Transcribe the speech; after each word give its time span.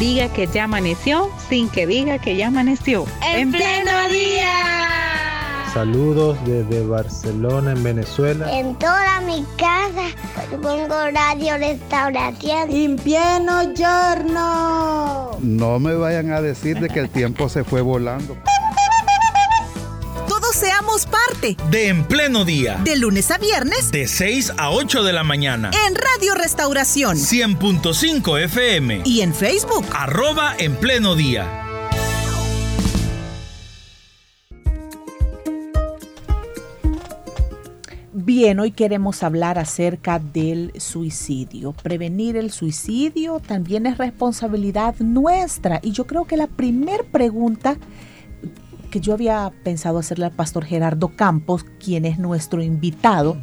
Diga 0.00 0.32
que 0.32 0.46
ya 0.46 0.64
amaneció 0.64 1.30
sin 1.50 1.68
que 1.68 1.86
diga 1.86 2.18
que 2.18 2.34
ya 2.34 2.46
amaneció. 2.46 3.04
¡En, 3.22 3.52
pleno 3.52 4.08
día! 4.08 5.66
Saludos 5.74 6.38
desde 6.46 6.86
Barcelona, 6.86 7.72
en 7.72 7.82
Venezuela. 7.82 8.50
En 8.50 8.74
toda 8.76 9.20
mi 9.20 9.44
casa 9.58 10.08
pongo 10.62 10.88
radio 10.88 11.58
restauración. 11.58 12.70
En 12.70 12.96
pleno 12.96 13.74
giorno. 13.74 15.36
No 15.40 15.78
me 15.78 15.94
vayan 15.94 16.32
a 16.32 16.40
decir 16.40 16.80
de 16.80 16.88
que 16.88 17.00
el 17.00 17.10
tiempo 17.10 17.50
se 17.50 17.62
fue 17.62 17.82
volando 17.82 18.38
seamos 21.00 21.06
parte 21.06 21.56
de 21.70 21.88
En 21.88 22.04
Pleno 22.04 22.44
Día. 22.44 22.80
De 22.84 22.96
lunes 22.96 23.30
a 23.30 23.38
viernes. 23.38 23.90
De 23.90 24.06
6 24.06 24.54
a 24.56 24.70
8 24.70 25.02
de 25.02 25.12
la 25.12 25.24
mañana. 25.24 25.70
En 25.86 25.94
Radio 25.94 26.34
Restauración. 26.34 27.16
100.5 27.16 28.42
FM. 28.44 29.02
Y 29.04 29.20
en 29.20 29.34
Facebook. 29.34 29.84
Arroba 29.92 30.54
En 30.58 30.76
Pleno 30.76 31.14
Día. 31.14 31.66
Bien, 38.12 38.60
hoy 38.60 38.70
queremos 38.70 39.22
hablar 39.22 39.58
acerca 39.58 40.18
del 40.18 40.72
suicidio. 40.78 41.72
Prevenir 41.72 42.36
el 42.36 42.50
suicidio 42.50 43.40
también 43.40 43.86
es 43.86 43.98
responsabilidad 43.98 44.94
nuestra. 44.98 45.80
Y 45.82 45.92
yo 45.92 46.06
creo 46.06 46.24
que 46.26 46.36
la 46.36 46.46
primera 46.46 47.02
pregunta 47.04 47.76
que 48.90 49.00
yo 49.00 49.14
había 49.14 49.52
pensado 49.62 49.98
hacerle 49.98 50.26
al 50.26 50.32
pastor 50.32 50.64
Gerardo 50.64 51.16
Campos, 51.16 51.64
quien 51.78 52.04
es 52.04 52.18
nuestro 52.18 52.62
invitado, 52.62 53.36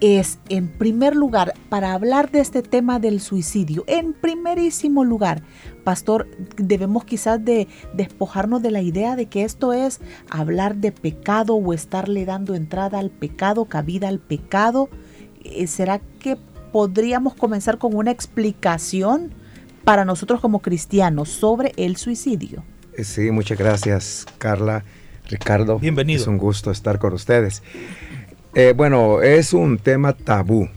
es 0.00 0.38
en 0.48 0.68
primer 0.68 1.14
lugar, 1.14 1.54
para 1.68 1.92
hablar 1.92 2.30
de 2.30 2.40
este 2.40 2.62
tema 2.62 2.98
del 2.98 3.20
suicidio, 3.20 3.84
en 3.86 4.14
primerísimo 4.14 5.04
lugar, 5.04 5.42
pastor, 5.84 6.26
debemos 6.56 7.04
quizás 7.04 7.44
de 7.44 7.68
despojarnos 7.92 8.62
de 8.62 8.70
la 8.70 8.80
idea 8.80 9.14
de 9.14 9.26
que 9.26 9.44
esto 9.44 9.72
es 9.72 10.00
hablar 10.30 10.76
de 10.76 10.92
pecado 10.92 11.54
o 11.54 11.72
estarle 11.74 12.24
dando 12.24 12.54
entrada 12.54 12.98
al 12.98 13.10
pecado, 13.10 13.66
cabida 13.66 14.08
al 14.08 14.18
pecado. 14.18 14.88
Eh, 15.44 15.66
¿Será 15.66 15.98
que 16.18 16.38
podríamos 16.72 17.34
comenzar 17.34 17.78
con 17.78 17.94
una 17.94 18.10
explicación 18.10 19.32
para 19.84 20.04
nosotros 20.04 20.40
como 20.40 20.60
cristianos 20.60 21.28
sobre 21.28 21.72
el 21.76 21.96
suicidio? 21.96 22.64
Eh, 22.96 23.04
sí, 23.04 23.30
muchas 23.30 23.58
gracias, 23.58 24.26
Carla, 24.38 24.84
Ricardo. 25.28 25.78
Bienvenido. 25.78 26.20
Es 26.20 26.26
un 26.26 26.38
gusto 26.38 26.70
estar 26.70 26.98
con 26.98 27.12
ustedes. 27.12 27.62
Eh, 28.54 28.74
bueno, 28.76 29.22
es 29.22 29.52
un 29.52 29.78
tema 29.78 30.12
tabú 30.12 30.68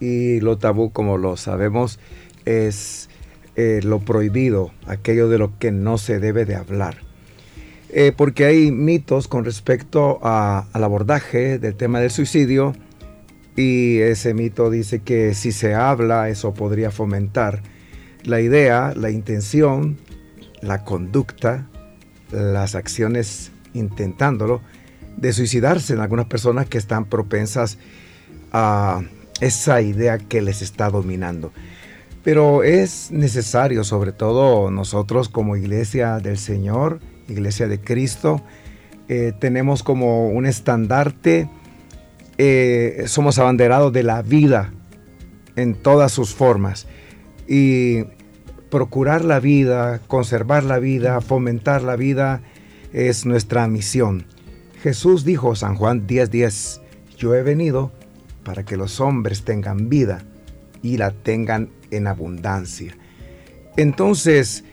y 0.00 0.40
lo 0.40 0.58
tabú, 0.58 0.90
como 0.90 1.16
lo 1.16 1.36
sabemos, 1.36 2.00
es 2.44 3.08
eh, 3.54 3.80
lo 3.84 4.00
prohibido, 4.00 4.72
aquello 4.86 5.28
de 5.28 5.38
lo 5.38 5.56
que 5.58 5.70
no 5.70 5.96
se 5.98 6.18
debe 6.18 6.44
de 6.44 6.56
hablar. 6.56 6.98
porque 8.16 8.44
hay 8.44 8.72
mitos 8.72 9.28
con 9.28 9.44
respecto 9.44 10.18
al 10.24 10.82
abordaje 10.82 11.60
del 11.60 11.76
tema 11.76 12.00
del 12.00 12.10
suicidio 12.10 12.72
y 13.54 13.98
ese 13.98 14.34
mito 14.34 14.68
dice 14.68 14.98
que 14.98 15.32
si 15.34 15.52
se 15.52 15.74
habla 15.74 16.28
eso 16.28 16.54
podría 16.54 16.90
fomentar 16.90 17.62
la 18.24 18.40
idea, 18.40 18.94
la 18.96 19.10
intención 19.10 19.96
la 20.66 20.84
conducta, 20.84 21.68
las 22.30 22.74
acciones 22.74 23.52
intentándolo, 23.72 24.60
de 25.16 25.32
suicidarse 25.32 25.92
en 25.92 26.00
algunas 26.00 26.26
personas 26.26 26.66
que 26.66 26.78
están 26.78 27.04
propensas 27.04 27.78
a 28.52 29.02
esa 29.40 29.80
idea 29.80 30.18
que 30.18 30.42
les 30.42 30.62
está 30.62 30.90
dominando. 30.90 31.52
Pero 32.22 32.62
es 32.62 33.10
necesario, 33.10 33.84
sobre 33.84 34.12
todo 34.12 34.70
nosotros 34.70 35.28
como 35.28 35.56
iglesia 35.56 36.18
del 36.18 36.38
Señor, 36.38 37.00
iglesia 37.28 37.68
de 37.68 37.80
Cristo, 37.80 38.42
eh, 39.08 39.32
tenemos 39.38 39.82
como 39.82 40.28
un 40.28 40.46
estandarte, 40.46 41.50
eh, 42.38 43.04
somos 43.06 43.38
abanderados 43.38 43.92
de 43.92 44.02
la 44.02 44.22
vida 44.22 44.72
en 45.56 45.74
todas 45.74 46.12
sus 46.12 46.34
formas. 46.34 46.86
Y 47.46 48.04
procurar 48.74 49.24
la 49.24 49.38
vida, 49.38 50.00
conservar 50.08 50.64
la 50.64 50.80
vida, 50.80 51.20
fomentar 51.20 51.82
la 51.82 51.94
vida, 51.94 52.40
es 52.92 53.24
nuestra 53.24 53.68
misión. 53.68 54.26
Jesús 54.82 55.24
dijo, 55.24 55.54
San 55.54 55.76
Juan 55.76 56.08
10:10, 56.08 56.80
yo 57.16 57.36
he 57.36 57.44
venido 57.44 57.92
para 58.42 58.64
que 58.64 58.76
los 58.76 59.00
hombres 59.00 59.44
tengan 59.44 59.88
vida 59.88 60.24
y 60.82 60.96
la 60.96 61.12
tengan 61.12 61.68
en 61.92 62.08
abundancia. 62.08 62.96
Entonces, 63.76 64.64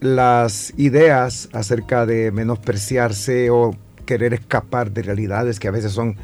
las 0.00 0.74
ideas 0.76 1.48
acerca 1.52 2.06
de 2.06 2.32
menospreciarse 2.32 3.50
o 3.50 3.76
querer 4.04 4.34
escapar 4.34 4.90
de 4.90 5.02
realidades 5.02 5.60
que 5.60 5.68
a 5.68 5.70
veces 5.70 5.92
son 5.92 6.16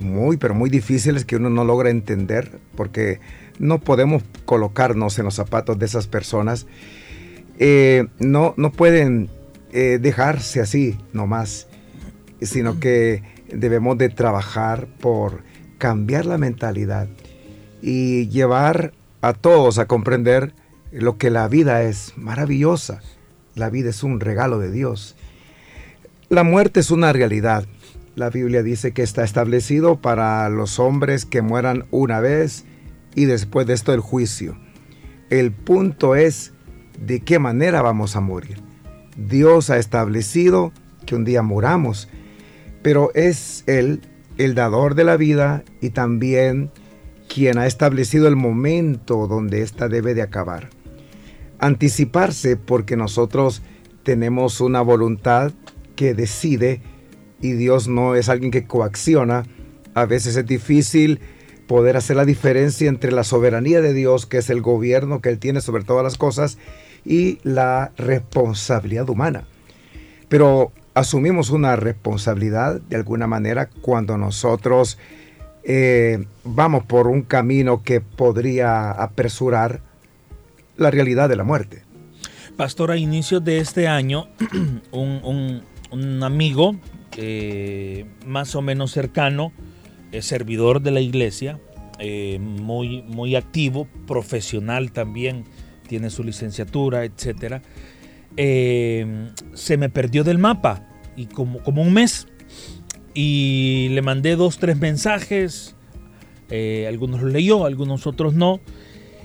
muy, 0.00 0.36
pero 0.36 0.52
muy 0.52 0.68
difíciles 0.68 1.24
que 1.24 1.36
uno 1.36 1.48
no 1.48 1.62
logra 1.62 1.90
entender, 1.90 2.58
porque 2.74 3.20
no 3.58 3.80
podemos 3.80 4.22
colocarnos 4.44 5.18
en 5.18 5.24
los 5.24 5.34
zapatos 5.34 5.78
de 5.78 5.86
esas 5.86 6.06
personas. 6.06 6.66
Eh, 7.58 8.06
no, 8.18 8.54
no 8.56 8.72
pueden 8.72 9.30
eh, 9.72 9.98
dejarse 10.00 10.60
así 10.60 10.98
nomás, 11.12 11.68
sino 12.40 12.80
que 12.80 13.22
debemos 13.48 13.98
de 13.98 14.08
trabajar 14.08 14.86
por 15.00 15.42
cambiar 15.78 16.26
la 16.26 16.38
mentalidad 16.38 17.08
y 17.80 18.28
llevar 18.28 18.92
a 19.20 19.32
todos 19.32 19.78
a 19.78 19.86
comprender 19.86 20.54
lo 20.90 21.16
que 21.18 21.30
la 21.30 21.48
vida 21.48 21.82
es 21.82 22.12
maravillosa. 22.16 23.00
La 23.54 23.70
vida 23.70 23.90
es 23.90 24.02
un 24.02 24.20
regalo 24.20 24.58
de 24.58 24.70
Dios. 24.70 25.16
La 26.28 26.44
muerte 26.44 26.80
es 26.80 26.90
una 26.90 27.12
realidad. 27.12 27.66
La 28.14 28.30
Biblia 28.30 28.62
dice 28.62 28.92
que 28.92 29.02
está 29.02 29.24
establecido 29.24 29.96
para 30.00 30.48
los 30.48 30.78
hombres 30.78 31.24
que 31.24 31.42
mueran 31.42 31.84
una 31.90 32.20
vez 32.20 32.64
y 33.14 33.24
después 33.26 33.66
de 33.66 33.74
esto 33.74 33.92
el 33.92 34.00
juicio. 34.00 34.56
El 35.30 35.52
punto 35.52 36.14
es 36.14 36.52
de 36.98 37.20
qué 37.20 37.38
manera 37.38 37.82
vamos 37.82 38.16
a 38.16 38.20
morir. 38.20 38.58
Dios 39.16 39.70
ha 39.70 39.78
establecido 39.78 40.72
que 41.06 41.14
un 41.14 41.24
día 41.24 41.42
moramos, 41.42 42.08
pero 42.82 43.10
es 43.14 43.64
Él 43.66 44.00
el 44.38 44.54
dador 44.54 44.94
de 44.94 45.04
la 45.04 45.16
vida 45.16 45.62
y 45.80 45.90
también 45.90 46.70
quien 47.32 47.58
ha 47.58 47.66
establecido 47.66 48.28
el 48.28 48.36
momento 48.36 49.26
donde 49.26 49.62
ésta 49.62 49.88
debe 49.88 50.14
de 50.14 50.22
acabar. 50.22 50.70
Anticiparse 51.58 52.56
porque 52.56 52.96
nosotros 52.96 53.62
tenemos 54.02 54.60
una 54.60 54.80
voluntad 54.80 55.52
que 55.96 56.14
decide 56.14 56.82
y 57.40 57.52
Dios 57.52 57.88
no 57.88 58.14
es 58.14 58.28
alguien 58.28 58.50
que 58.50 58.66
coacciona. 58.66 59.44
A 59.94 60.06
veces 60.06 60.36
es 60.36 60.46
difícil 60.46 61.20
poder 61.72 61.96
hacer 61.96 62.16
la 62.16 62.26
diferencia 62.26 62.86
entre 62.86 63.12
la 63.12 63.24
soberanía 63.24 63.80
de 63.80 63.94
Dios, 63.94 64.26
que 64.26 64.36
es 64.36 64.50
el 64.50 64.60
gobierno 64.60 65.22
que 65.22 65.30
Él 65.30 65.38
tiene 65.38 65.62
sobre 65.62 65.84
todas 65.84 66.04
las 66.04 66.18
cosas, 66.18 66.58
y 67.02 67.38
la 67.44 67.92
responsabilidad 67.96 69.08
humana. 69.08 69.44
Pero 70.28 70.70
asumimos 70.92 71.48
una 71.48 71.74
responsabilidad 71.76 72.78
de 72.78 72.96
alguna 72.96 73.26
manera 73.26 73.70
cuando 73.80 74.18
nosotros 74.18 74.98
eh, 75.64 76.26
vamos 76.44 76.84
por 76.84 77.06
un 77.06 77.22
camino 77.22 77.82
que 77.82 78.02
podría 78.02 78.90
apresurar 78.90 79.80
la 80.76 80.90
realidad 80.90 81.30
de 81.30 81.36
la 81.36 81.44
muerte. 81.44 81.84
Pastor, 82.54 82.90
a 82.90 82.98
inicios 82.98 83.42
de 83.46 83.60
este 83.60 83.88
año, 83.88 84.28
un, 84.92 85.62
amigo 86.22 86.76
eh, 87.16 88.04
más 88.26 88.54
o 88.56 88.60
menos 88.60 88.92
cercano, 88.92 89.54
es 90.12 90.26
servidor 90.26 90.82
de 90.82 90.90
la 90.90 91.00
iglesia, 91.00 91.58
eh, 91.98 92.38
muy, 92.40 93.02
muy 93.02 93.36
activo, 93.36 93.86
profesional 94.06 94.92
también, 94.92 95.44
tiene 95.86 96.10
su 96.10 96.22
licenciatura, 96.24 97.04
etc. 97.04 97.62
Eh, 98.36 99.30
se 99.54 99.76
me 99.76 99.88
perdió 99.88 100.24
del 100.24 100.38
mapa 100.38 100.88
y 101.16 101.26
como, 101.26 101.62
como 101.62 101.82
un 101.82 101.92
mes. 101.92 102.26
Y 103.14 103.88
le 103.90 104.02
mandé 104.02 104.36
dos, 104.36 104.58
tres 104.58 104.78
mensajes. 104.78 105.76
Eh, 106.50 106.86
algunos 106.88 107.22
los 107.22 107.32
leyó, 107.32 107.66
algunos 107.66 108.06
otros 108.06 108.34
no. 108.34 108.60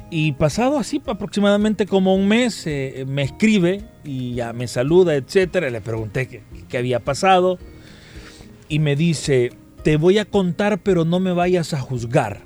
Y 0.10 0.34
pasado 0.34 0.78
así 0.78 1.02
aproximadamente 1.06 1.86
como 1.86 2.16
un 2.16 2.28
mes, 2.28 2.66
me 3.08 3.24
escribe 3.24 3.84
y 4.06 4.36
ya 4.36 4.54
me 4.54 4.68
saluda, 4.68 5.16
etcétera. 5.16 5.70
Le 5.70 5.82
pregunté 5.82 6.28
qué, 6.28 6.44
qué 6.70 6.78
había 6.78 7.00
pasado. 7.00 7.58
Y 8.70 8.80
me 8.80 8.96
dice, 8.96 9.52
te 9.88 9.96
voy 9.96 10.18
a 10.18 10.26
contar, 10.26 10.84
pero 10.84 11.06
no 11.06 11.22
me 11.22 11.32
vayas 11.32 11.74
a 11.74 11.80
juzgar. 11.80 12.42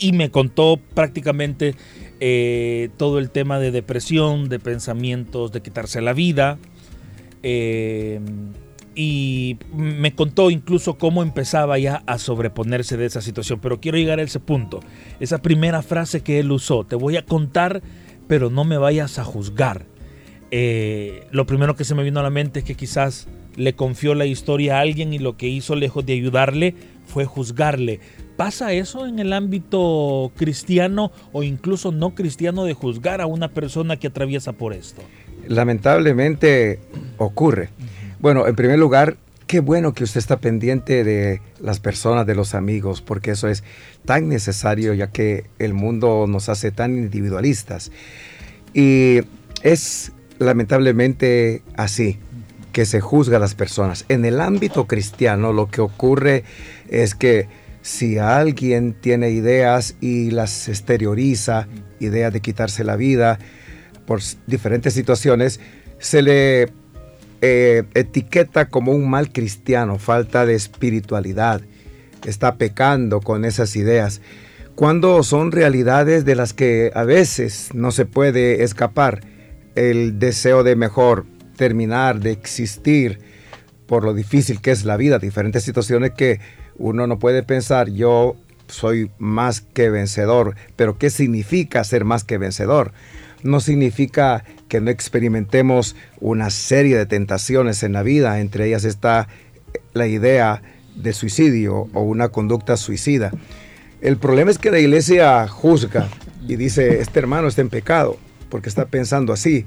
Y 0.00 0.10
me 0.10 0.32
contó 0.32 0.80
prácticamente 0.94 1.76
eh, 2.18 2.88
todo 2.96 3.20
el 3.20 3.30
tema 3.30 3.60
de 3.60 3.70
depresión, 3.70 4.48
de 4.48 4.58
pensamientos 4.58 5.52
de 5.52 5.62
quitarse 5.62 6.00
la 6.00 6.12
vida. 6.12 6.58
Eh, 7.44 8.18
y 8.96 9.58
me 9.72 10.12
contó 10.16 10.50
incluso 10.50 10.98
cómo 10.98 11.22
empezaba 11.22 11.78
ya 11.78 12.02
a 12.04 12.18
sobreponerse 12.18 12.96
de 12.96 13.06
esa 13.06 13.20
situación. 13.20 13.60
Pero 13.62 13.80
quiero 13.80 13.96
llegar 13.96 14.18
a 14.18 14.22
ese 14.22 14.40
punto. 14.40 14.80
Esa 15.20 15.40
primera 15.40 15.82
frase 15.82 16.22
que 16.22 16.40
él 16.40 16.50
usó, 16.50 16.82
te 16.82 16.96
voy 16.96 17.16
a 17.16 17.24
contar, 17.24 17.80
pero 18.26 18.50
no 18.50 18.64
me 18.64 18.76
vayas 18.76 19.20
a 19.20 19.24
juzgar. 19.24 19.86
Eh, 20.50 21.28
lo 21.30 21.46
primero 21.46 21.76
que 21.76 21.84
se 21.84 21.94
me 21.94 22.02
vino 22.02 22.18
a 22.18 22.24
la 22.24 22.30
mente 22.30 22.58
es 22.58 22.64
que 22.64 22.74
quizás 22.74 23.28
le 23.56 23.74
confió 23.74 24.14
la 24.14 24.26
historia 24.26 24.78
a 24.78 24.80
alguien 24.80 25.12
y 25.12 25.18
lo 25.18 25.36
que 25.36 25.48
hizo 25.48 25.76
lejos 25.76 26.04
de 26.06 26.14
ayudarle 26.14 26.74
fue 27.06 27.24
juzgarle. 27.24 28.00
¿Pasa 28.36 28.72
eso 28.72 29.06
en 29.06 29.18
el 29.18 29.32
ámbito 29.32 30.32
cristiano 30.36 31.12
o 31.32 31.42
incluso 31.42 31.92
no 31.92 32.14
cristiano 32.14 32.64
de 32.64 32.74
juzgar 32.74 33.20
a 33.20 33.26
una 33.26 33.48
persona 33.48 33.96
que 33.96 34.08
atraviesa 34.08 34.52
por 34.52 34.72
esto? 34.72 35.02
Lamentablemente 35.46 36.80
ocurre. 37.18 37.68
Bueno, 38.18 38.48
en 38.48 38.56
primer 38.56 38.78
lugar, 38.78 39.16
qué 39.46 39.60
bueno 39.60 39.92
que 39.92 40.02
usted 40.02 40.18
está 40.18 40.38
pendiente 40.38 41.04
de 41.04 41.40
las 41.60 41.78
personas, 41.78 42.26
de 42.26 42.34
los 42.34 42.54
amigos, 42.54 43.02
porque 43.02 43.32
eso 43.32 43.48
es 43.48 43.62
tan 44.04 44.28
necesario 44.28 44.94
ya 44.94 45.08
que 45.08 45.44
el 45.58 45.74
mundo 45.74 46.26
nos 46.26 46.48
hace 46.48 46.72
tan 46.72 46.96
individualistas. 46.96 47.92
Y 48.72 49.20
es 49.62 50.12
lamentablemente 50.38 51.62
así 51.76 52.18
que 52.74 52.84
se 52.84 53.00
juzga 53.00 53.38
a 53.38 53.40
las 53.40 53.54
personas. 53.54 54.04
En 54.10 54.26
el 54.26 54.40
ámbito 54.40 54.86
cristiano 54.86 55.52
lo 55.52 55.70
que 55.70 55.80
ocurre 55.80 56.42
es 56.90 57.14
que 57.14 57.46
si 57.80 58.18
alguien 58.18 58.94
tiene 59.00 59.30
ideas 59.30 59.94
y 60.00 60.32
las 60.32 60.68
exterioriza, 60.68 61.68
ideas 62.00 62.32
de 62.32 62.40
quitarse 62.40 62.82
la 62.82 62.96
vida 62.96 63.38
por 64.06 64.20
diferentes 64.46 64.92
situaciones, 64.92 65.60
se 66.00 66.20
le 66.20 66.72
eh, 67.42 67.84
etiqueta 67.94 68.68
como 68.68 68.90
un 68.90 69.08
mal 69.08 69.32
cristiano, 69.32 69.98
falta 69.98 70.44
de 70.44 70.54
espiritualidad, 70.54 71.60
está 72.26 72.56
pecando 72.56 73.20
con 73.20 73.44
esas 73.44 73.76
ideas, 73.76 74.20
cuando 74.74 75.22
son 75.22 75.52
realidades 75.52 76.24
de 76.24 76.34
las 76.34 76.52
que 76.52 76.90
a 76.92 77.04
veces 77.04 77.68
no 77.72 77.92
se 77.92 78.04
puede 78.04 78.64
escapar. 78.64 79.20
El 79.76 80.18
deseo 80.18 80.62
de 80.62 80.76
mejor 80.76 81.26
terminar, 81.56 82.20
de 82.20 82.32
existir, 82.32 83.18
por 83.86 84.04
lo 84.04 84.14
difícil 84.14 84.60
que 84.60 84.70
es 84.70 84.84
la 84.84 84.96
vida, 84.96 85.18
diferentes 85.18 85.62
situaciones 85.62 86.12
que 86.12 86.40
uno 86.76 87.06
no 87.06 87.18
puede 87.18 87.42
pensar, 87.42 87.90
yo 87.90 88.36
soy 88.68 89.10
más 89.18 89.60
que 89.60 89.90
vencedor, 89.90 90.56
pero 90.76 90.98
¿qué 90.98 91.10
significa 91.10 91.84
ser 91.84 92.04
más 92.04 92.24
que 92.24 92.38
vencedor? 92.38 92.92
No 93.42 93.60
significa 93.60 94.44
que 94.68 94.80
no 94.80 94.90
experimentemos 94.90 95.96
una 96.20 96.50
serie 96.50 96.96
de 96.96 97.06
tentaciones 97.06 97.82
en 97.82 97.92
la 97.92 98.02
vida, 98.02 98.40
entre 98.40 98.66
ellas 98.66 98.84
está 98.84 99.28
la 99.92 100.06
idea 100.06 100.62
de 100.96 101.12
suicidio 101.12 101.88
o 101.92 102.02
una 102.02 102.28
conducta 102.28 102.76
suicida. 102.76 103.32
El 104.00 104.16
problema 104.16 104.50
es 104.50 104.58
que 104.58 104.70
la 104.70 104.78
iglesia 104.78 105.46
juzga 105.48 106.08
y 106.46 106.56
dice, 106.56 107.00
este 107.00 107.18
hermano 107.18 107.48
está 107.48 107.60
en 107.60 107.68
pecado 107.68 108.18
porque 108.48 108.68
está 108.68 108.86
pensando 108.86 109.32
así. 109.32 109.66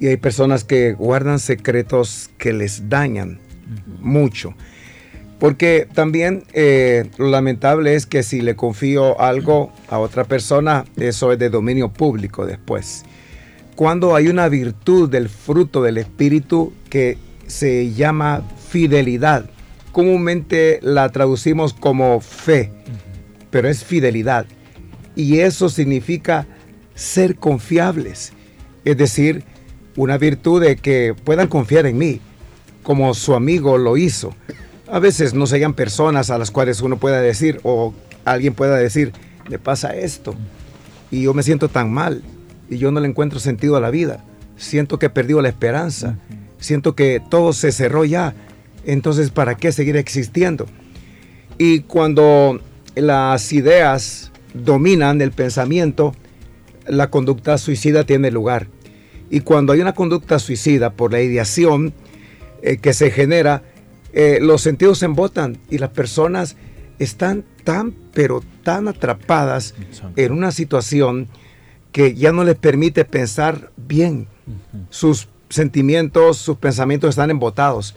Y 0.00 0.06
hay 0.06 0.16
personas 0.16 0.64
que 0.64 0.92
guardan 0.92 1.38
secretos 1.38 2.30
que 2.38 2.52
les 2.52 2.88
dañan 2.88 3.40
mucho. 4.00 4.54
Porque 5.38 5.86
también 5.92 6.44
eh, 6.52 7.10
lo 7.16 7.28
lamentable 7.28 7.94
es 7.94 8.06
que 8.06 8.22
si 8.22 8.40
le 8.40 8.56
confío 8.56 9.20
algo 9.20 9.72
a 9.88 9.98
otra 9.98 10.24
persona, 10.24 10.84
eso 10.96 11.32
es 11.32 11.38
de 11.38 11.48
dominio 11.48 11.92
público 11.92 12.44
después. 12.44 13.04
Cuando 13.76 14.16
hay 14.16 14.26
una 14.26 14.48
virtud 14.48 15.08
del 15.08 15.28
fruto 15.28 15.82
del 15.82 15.98
Espíritu 15.98 16.72
que 16.90 17.16
se 17.46 17.92
llama 17.92 18.42
fidelidad, 18.68 19.48
comúnmente 19.92 20.80
la 20.82 21.08
traducimos 21.10 21.72
como 21.72 22.20
fe, 22.20 22.72
pero 23.50 23.68
es 23.68 23.84
fidelidad. 23.84 24.46
Y 25.14 25.38
eso 25.38 25.68
significa 25.68 26.48
ser 26.96 27.36
confiables, 27.36 28.32
es 28.84 28.96
decir, 28.96 29.44
una 29.98 30.16
virtud 30.16 30.62
de 30.62 30.76
que 30.76 31.14
puedan 31.24 31.48
confiar 31.48 31.84
en 31.84 31.98
mí, 31.98 32.20
como 32.82 33.12
su 33.12 33.34
amigo 33.34 33.76
lo 33.76 33.98
hizo 33.98 34.34
a 34.90 34.98
veces 34.98 35.34
no 35.34 35.46
se 35.46 35.68
personas 35.70 36.30
a 36.30 36.38
las 36.38 36.50
cuales 36.50 36.80
uno 36.80 36.98
pueda 36.98 37.20
decir 37.20 37.60
o 37.62 37.92
alguien 38.24 38.54
pueda 38.54 38.76
decir, 38.76 39.12
me 39.48 39.58
pasa 39.58 39.94
esto 39.94 40.34
y 41.10 41.22
yo 41.22 41.34
me 41.34 41.42
siento 41.42 41.68
tan 41.68 41.92
mal 41.92 42.22
y 42.70 42.78
yo 42.78 42.90
no 42.90 43.00
le 43.00 43.08
encuentro 43.08 43.38
sentido 43.38 43.76
a 43.76 43.80
la 43.80 43.90
vida. 43.90 44.24
Siento 44.56 44.98
que 44.98 45.06
he 45.06 45.10
perdido 45.10 45.40
la 45.40 45.48
esperanza. 45.48 46.16
Siento 46.58 46.94
que 46.94 47.22
todo 47.30 47.52
se 47.52 47.70
cerró 47.70 48.04
ya. 48.04 48.34
Entonces, 48.84 49.30
¿para 49.30 49.54
qué 49.56 49.72
seguir 49.72 49.96
existiendo? 49.96 50.66
Y 51.56 51.80
cuando 51.80 52.60
las 52.94 53.52
ideas 53.52 54.32
dominan 54.54 55.20
el 55.20 55.32
pensamiento, 55.32 56.14
la 56.86 57.10
conducta 57.10 57.56
suicida 57.58 58.04
tiene 58.04 58.30
lugar. 58.30 58.66
Y 59.30 59.40
cuando 59.40 59.72
hay 59.72 59.80
una 59.80 59.94
conducta 59.94 60.38
suicida 60.38 60.90
por 60.90 61.12
la 61.12 61.20
ideación 61.20 61.92
eh, 62.62 62.78
que 62.78 62.92
se 62.92 63.10
genera, 63.10 63.62
eh, 64.12 64.38
los 64.40 64.62
sentidos 64.62 64.98
se 64.98 65.04
embotan 65.04 65.58
y 65.70 65.78
las 65.78 65.90
personas 65.90 66.56
están 66.98 67.44
tan, 67.64 67.92
pero 68.12 68.42
tan 68.62 68.88
atrapadas 68.88 69.74
en 70.16 70.32
una 70.32 70.50
situación 70.50 71.28
que 71.92 72.14
ya 72.14 72.32
no 72.32 72.44
les 72.44 72.56
permite 72.56 73.04
pensar 73.04 73.70
bien. 73.76 74.28
Sus 74.90 75.28
sentimientos, 75.48 76.38
sus 76.38 76.56
pensamientos 76.56 77.10
están 77.10 77.30
embotados. 77.30 77.96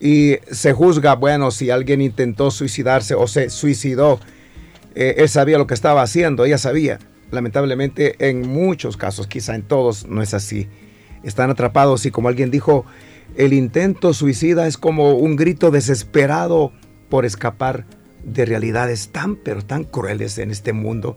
Y 0.00 0.36
se 0.50 0.72
juzga, 0.72 1.14
bueno, 1.14 1.50
si 1.50 1.70
alguien 1.70 2.00
intentó 2.00 2.50
suicidarse 2.50 3.14
o 3.14 3.26
se 3.26 3.48
suicidó, 3.50 4.20
eh, 4.94 5.14
él 5.18 5.28
sabía 5.28 5.58
lo 5.58 5.66
que 5.66 5.74
estaba 5.74 6.02
haciendo, 6.02 6.44
ella 6.44 6.58
sabía. 6.58 6.98
Lamentablemente 7.30 8.16
en 8.18 8.48
muchos 8.48 8.96
casos, 8.96 9.26
quizá 9.26 9.54
en 9.54 9.62
todos, 9.62 10.06
no 10.06 10.22
es 10.22 10.34
así. 10.34 10.68
Están 11.22 11.50
atrapados 11.50 12.06
y 12.06 12.10
como 12.10 12.28
alguien 12.28 12.50
dijo, 12.50 12.84
el 13.36 13.52
intento 13.52 14.12
suicida 14.14 14.66
es 14.66 14.78
como 14.78 15.14
un 15.14 15.36
grito 15.36 15.70
desesperado 15.70 16.72
por 17.08 17.24
escapar 17.24 17.86
de 18.24 18.44
realidades 18.44 19.08
tan 19.08 19.36
pero 19.36 19.62
tan 19.62 19.84
crueles 19.84 20.38
en 20.38 20.50
este 20.50 20.72
mundo 20.72 21.16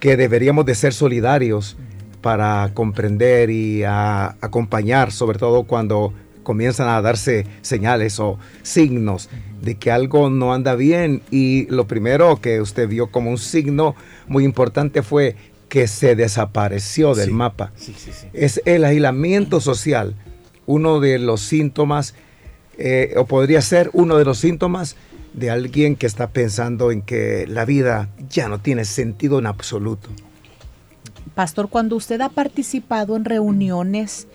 que 0.00 0.16
deberíamos 0.16 0.64
de 0.66 0.74
ser 0.74 0.92
solidarios 0.92 1.76
para 2.22 2.70
comprender 2.74 3.50
y 3.50 3.82
acompañar, 3.84 5.12
sobre 5.12 5.38
todo 5.38 5.64
cuando 5.64 6.14
comienzan 6.42 6.88
a 6.88 7.00
darse 7.02 7.46
señales 7.62 8.18
o 8.20 8.38
signos 8.62 9.28
de 9.60 9.76
que 9.76 9.90
algo 9.90 10.30
no 10.30 10.52
anda 10.52 10.74
bien 10.74 11.22
y 11.30 11.66
lo 11.66 11.86
primero 11.86 12.40
que 12.40 12.60
usted 12.60 12.88
vio 12.88 13.10
como 13.10 13.30
un 13.30 13.38
signo 13.38 13.94
muy 14.26 14.44
importante 14.44 15.02
fue 15.02 15.36
que 15.68 15.88
se 15.88 16.16
desapareció 16.16 17.14
del 17.14 17.32
mapa. 17.32 17.72
es 18.32 18.60
el 18.66 18.84
aislamiento 18.84 19.60
social 19.60 20.14
uno 20.66 21.00
de 21.00 21.18
los 21.18 21.40
síntomas, 21.40 22.14
eh, 22.78 23.14
o 23.16 23.26
podría 23.26 23.60
ser 23.60 23.90
uno 23.92 24.16
de 24.16 24.24
los 24.24 24.38
síntomas 24.38 24.96
de 25.32 25.50
alguien 25.50 25.96
que 25.96 26.06
está 26.06 26.28
pensando 26.28 26.90
en 26.90 27.02
que 27.02 27.46
la 27.48 27.64
vida 27.64 28.08
ya 28.28 28.48
no 28.48 28.60
tiene 28.60 28.84
sentido 28.84 29.38
en 29.38 29.46
absoluto. 29.46 30.08
Pastor, 31.34 31.68
cuando 31.68 31.96
usted 31.96 32.20
ha 32.20 32.28
participado 32.28 33.16
en 33.16 33.24
reuniones 33.24 34.28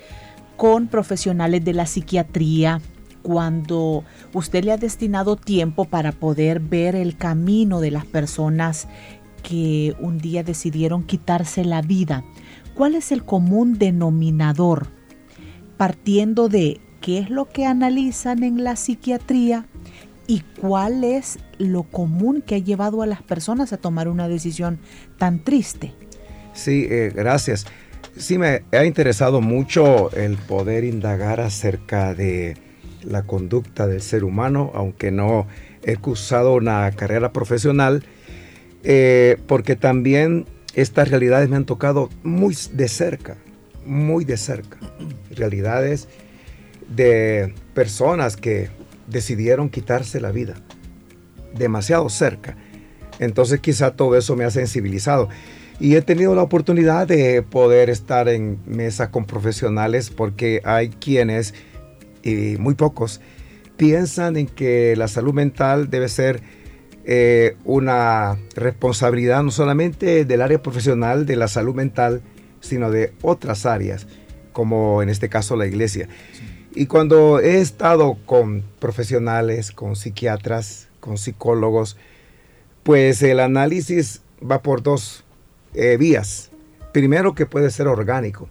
con 0.57 0.87
profesionales 0.87 1.63
de 1.63 1.73
la 1.73 1.85
psiquiatría, 1.85 2.81
cuando 3.21 4.03
usted 4.33 4.63
le 4.63 4.71
ha 4.71 4.77
destinado 4.77 5.35
tiempo 5.35 5.85
para 5.85 6.11
poder 6.11 6.59
ver 6.59 6.95
el 6.95 7.15
camino 7.17 7.79
de 7.79 7.91
las 7.91 8.05
personas 8.05 8.87
que 9.43 9.95
un 9.99 10.17
día 10.17 10.43
decidieron 10.43 11.03
quitarse 11.03 11.63
la 11.63 11.81
vida, 11.81 12.23
¿cuál 12.75 12.95
es 12.95 13.11
el 13.11 13.23
común 13.23 13.77
denominador 13.77 14.87
partiendo 15.77 16.49
de 16.49 16.81
qué 17.01 17.19
es 17.19 17.29
lo 17.29 17.45
que 17.45 17.65
analizan 17.65 18.43
en 18.43 18.63
la 18.63 18.75
psiquiatría 18.75 19.65
y 20.25 20.41
cuál 20.59 21.03
es 21.03 21.39
lo 21.57 21.83
común 21.83 22.41
que 22.41 22.55
ha 22.55 22.59
llevado 22.59 23.01
a 23.01 23.05
las 23.05 23.21
personas 23.21 23.71
a 23.71 23.77
tomar 23.77 24.09
una 24.09 24.27
decisión 24.27 24.79
tan 25.17 25.43
triste. 25.43 25.93
Sí, 26.53 26.85
eh, 26.89 27.13
gracias. 27.15 27.65
Sí, 28.17 28.37
me 28.37 28.63
ha 28.71 28.85
interesado 28.85 29.41
mucho 29.41 30.11
el 30.11 30.37
poder 30.37 30.83
indagar 30.83 31.39
acerca 31.39 32.13
de 32.13 32.57
la 33.03 33.23
conducta 33.23 33.87
del 33.87 34.01
ser 34.01 34.23
humano, 34.23 34.71
aunque 34.73 35.11
no 35.11 35.47
he 35.83 35.97
cursado 35.97 36.55
una 36.55 36.91
carrera 36.91 37.31
profesional, 37.31 38.03
eh, 38.83 39.37
porque 39.47 39.75
también 39.75 40.45
estas 40.73 41.09
realidades 41.09 41.49
me 41.49 41.55
han 41.55 41.65
tocado 41.65 42.09
muy 42.23 42.55
de 42.73 42.87
cerca 42.87 43.37
muy 43.87 44.25
de 44.25 44.37
cerca. 44.37 44.77
Realidades 45.31 46.07
de 46.87 47.53
personas 47.73 48.37
que 48.37 48.69
decidieron 49.07 49.69
quitarse 49.69 50.19
la 50.19 50.31
vida. 50.31 50.55
Demasiado 51.55 52.09
cerca. 52.09 52.55
Entonces 53.19 53.61
quizá 53.61 53.91
todo 53.91 54.15
eso 54.15 54.35
me 54.35 54.43
ha 54.43 54.51
sensibilizado. 54.51 55.29
Y 55.79 55.95
he 55.95 56.01
tenido 56.01 56.33
la 56.33 56.41
oportunidad 56.41 57.07
de 57.07 57.43
poder 57.43 57.89
estar 57.89 58.27
en 58.29 58.59
mesa 58.65 59.11
con 59.11 59.25
profesionales 59.25 60.09
porque 60.09 60.61
hay 60.63 60.89
quienes, 60.89 61.53
y 62.23 62.57
muy 62.57 62.73
pocos, 62.73 63.21
piensan 63.77 64.37
en 64.37 64.47
que 64.47 64.95
la 64.97 65.07
salud 65.07 65.33
mental 65.33 65.91
debe 65.91 66.09
ser 66.09 66.41
eh, 67.05 67.55
una 67.63 68.37
responsabilidad 68.55 69.43
no 69.43 69.51
solamente 69.51 70.25
del 70.25 70.41
área 70.41 70.61
profesional 70.61 71.25
de 71.27 71.35
la 71.35 71.47
salud 71.47 71.75
mental, 71.75 72.21
sino 72.59 72.89
de 72.89 73.13
otras 73.21 73.67
áreas, 73.67 74.07
como 74.53 75.03
en 75.03 75.09
este 75.09 75.29
caso 75.29 75.55
la 75.55 75.67
iglesia. 75.67 76.09
Y 76.73 76.87
cuando 76.87 77.39
he 77.39 77.61
estado 77.61 78.17
con 78.25 78.63
profesionales, 78.79 79.71
con 79.71 79.95
psiquiatras, 79.95 80.89
con 80.99 81.17
psicólogos, 81.17 81.97
pues 82.83 83.21
el 83.21 83.39
análisis 83.39 84.21
va 84.39 84.61
por 84.61 84.83
dos 84.83 85.23
eh, 85.77 85.95
vías. 85.97 86.49
Primero 86.91 87.35
que 87.35 87.45
puede 87.45 87.69
ser 87.69 87.87
orgánico. 87.87 88.49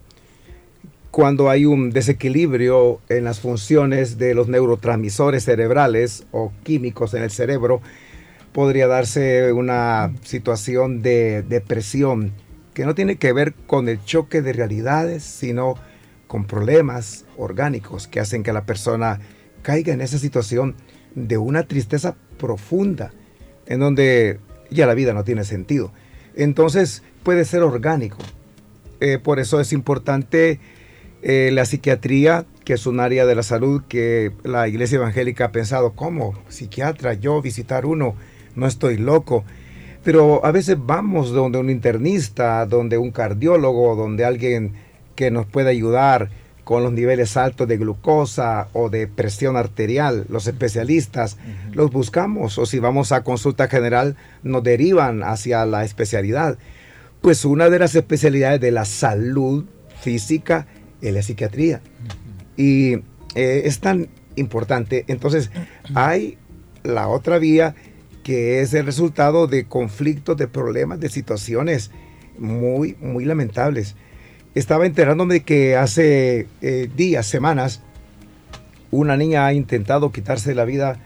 Cuando 1.11 1.49
hay 1.49 1.65
un 1.65 1.89
desequilibrio 1.89 3.01
en 3.09 3.25
las 3.25 3.41
funciones 3.41 4.17
de 4.17 4.33
los 4.33 4.47
neurotransmisores 4.47 5.43
cerebrales 5.43 6.25
o 6.31 6.53
químicos 6.63 7.13
en 7.13 7.23
el 7.23 7.31
cerebro, 7.31 7.81
podría 8.53 8.87
darse 8.87 9.51
una 9.51 10.13
situación 10.23 11.01
de 11.01 11.43
depresión 11.43 12.31
que 12.73 12.85
no 12.85 12.95
tiene 12.95 13.17
que 13.17 13.33
ver 13.33 13.53
con 13.53 13.89
el 13.89 14.01
choque 14.05 14.41
de 14.41 14.53
realidades, 14.53 15.23
sino 15.23 15.75
con 16.27 16.45
problemas 16.45 17.25
orgánicos 17.35 18.07
que 18.07 18.19
hacen 18.21 18.43
que 18.43 18.53
la 18.53 18.65
persona 18.65 19.19
caiga 19.63 19.93
en 19.93 19.99
esa 19.99 20.17
situación 20.17 20.75
de 21.13 21.37
una 21.37 21.67
tristeza 21.67 22.15
profunda, 22.37 23.11
en 23.65 23.79
donde 23.79 24.39
ya 24.69 24.85
la 24.85 24.93
vida 24.93 25.13
no 25.13 25.23
tiene 25.23 25.43
sentido. 25.43 25.91
Entonces 26.35 27.01
puede 27.27 27.43
ser 27.43 27.61
orgánico. 27.61 28.19
Eh, 29.01 29.19
por 29.21 29.39
eso 29.41 29.59
es 29.59 29.73
importante 29.73 30.61
eh, 31.21 31.49
la 31.51 31.65
psiquiatría, 31.65 32.45
que 32.63 32.71
es 32.71 32.87
un 32.87 33.01
área 33.01 33.25
de 33.25 33.35
la 33.35 33.43
salud 33.43 33.81
que 33.89 34.31
la 34.45 34.69
iglesia 34.69 34.95
evangélica 34.95 35.43
ha 35.43 35.51
pensado, 35.51 35.91
¿cómo? 35.91 36.41
Psiquiatra, 36.47 37.15
yo 37.15 37.41
visitar 37.41 37.85
uno, 37.85 38.15
no 38.55 38.65
estoy 38.65 38.95
loco. 38.95 39.43
Pero 40.05 40.45
a 40.45 40.53
veces 40.53 40.77
vamos 40.79 41.31
donde 41.31 41.57
un 41.57 41.69
internista, 41.69 42.65
donde 42.65 42.97
un 42.97 43.11
cardiólogo, 43.11 43.97
donde 43.97 44.23
alguien 44.23 44.71
que 45.15 45.29
nos 45.29 45.45
puede 45.45 45.71
ayudar 45.71 46.29
con 46.63 46.81
los 46.81 46.93
niveles 46.93 47.35
altos 47.35 47.67
de 47.67 47.75
glucosa 47.75 48.69
o 48.71 48.89
de 48.89 49.09
presión 49.09 49.57
arterial. 49.57 50.25
Los 50.29 50.47
especialistas 50.47 51.35
los 51.73 51.91
buscamos 51.91 52.57
o 52.57 52.65
si 52.65 52.79
vamos 52.79 53.11
a 53.11 53.25
consulta 53.25 53.67
general 53.67 54.15
nos 54.43 54.63
derivan 54.63 55.23
hacia 55.23 55.65
la 55.65 55.83
especialidad. 55.83 56.57
Pues 57.27 57.43
una 57.43 57.69
de 57.69 57.77
las 57.77 57.93
especialidades 57.93 58.61
de 58.61 58.71
la 58.71 58.85
salud 58.85 59.65
física 59.99 60.65
es 61.01 61.13
la 61.13 61.21
psiquiatría. 61.21 61.81
Y 62.55 62.93
eh, 63.35 63.63
es 63.65 63.81
tan 63.81 64.07
importante. 64.37 65.03
Entonces 65.09 65.51
hay 65.93 66.37
la 66.83 67.09
otra 67.09 67.37
vía 67.37 67.75
que 68.23 68.61
es 68.61 68.73
el 68.73 68.85
resultado 68.85 69.45
de 69.45 69.65
conflictos, 69.65 70.37
de 70.37 70.47
problemas, 70.47 71.01
de 71.01 71.09
situaciones 71.09 71.91
muy, 72.37 72.95
muy 73.01 73.25
lamentables 73.25 73.97
estaba 74.55 74.85
enterándome 74.85 75.33
de 75.33 75.43
que 75.43 75.75
hace 75.75 76.47
eh, 76.61 76.89
días, 76.95 77.27
semanas, 77.27 77.81
una 78.89 79.17
niña 79.17 79.45
ha 79.45 79.51
intentado 79.51 80.13
quitarse 80.13 80.55
la 80.55 80.63
vida, 80.63 80.97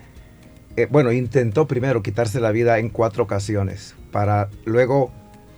eh, 0.78 0.88
bueno, 0.88 1.12
intentó 1.12 1.66
primero 1.68 2.04
quitarse 2.04 2.40
la 2.40 2.52
vida 2.52 2.78
en 2.78 2.90
cuatro 2.90 3.24
ocasiones 3.24 3.96
para 4.12 4.50
luego 4.66 5.12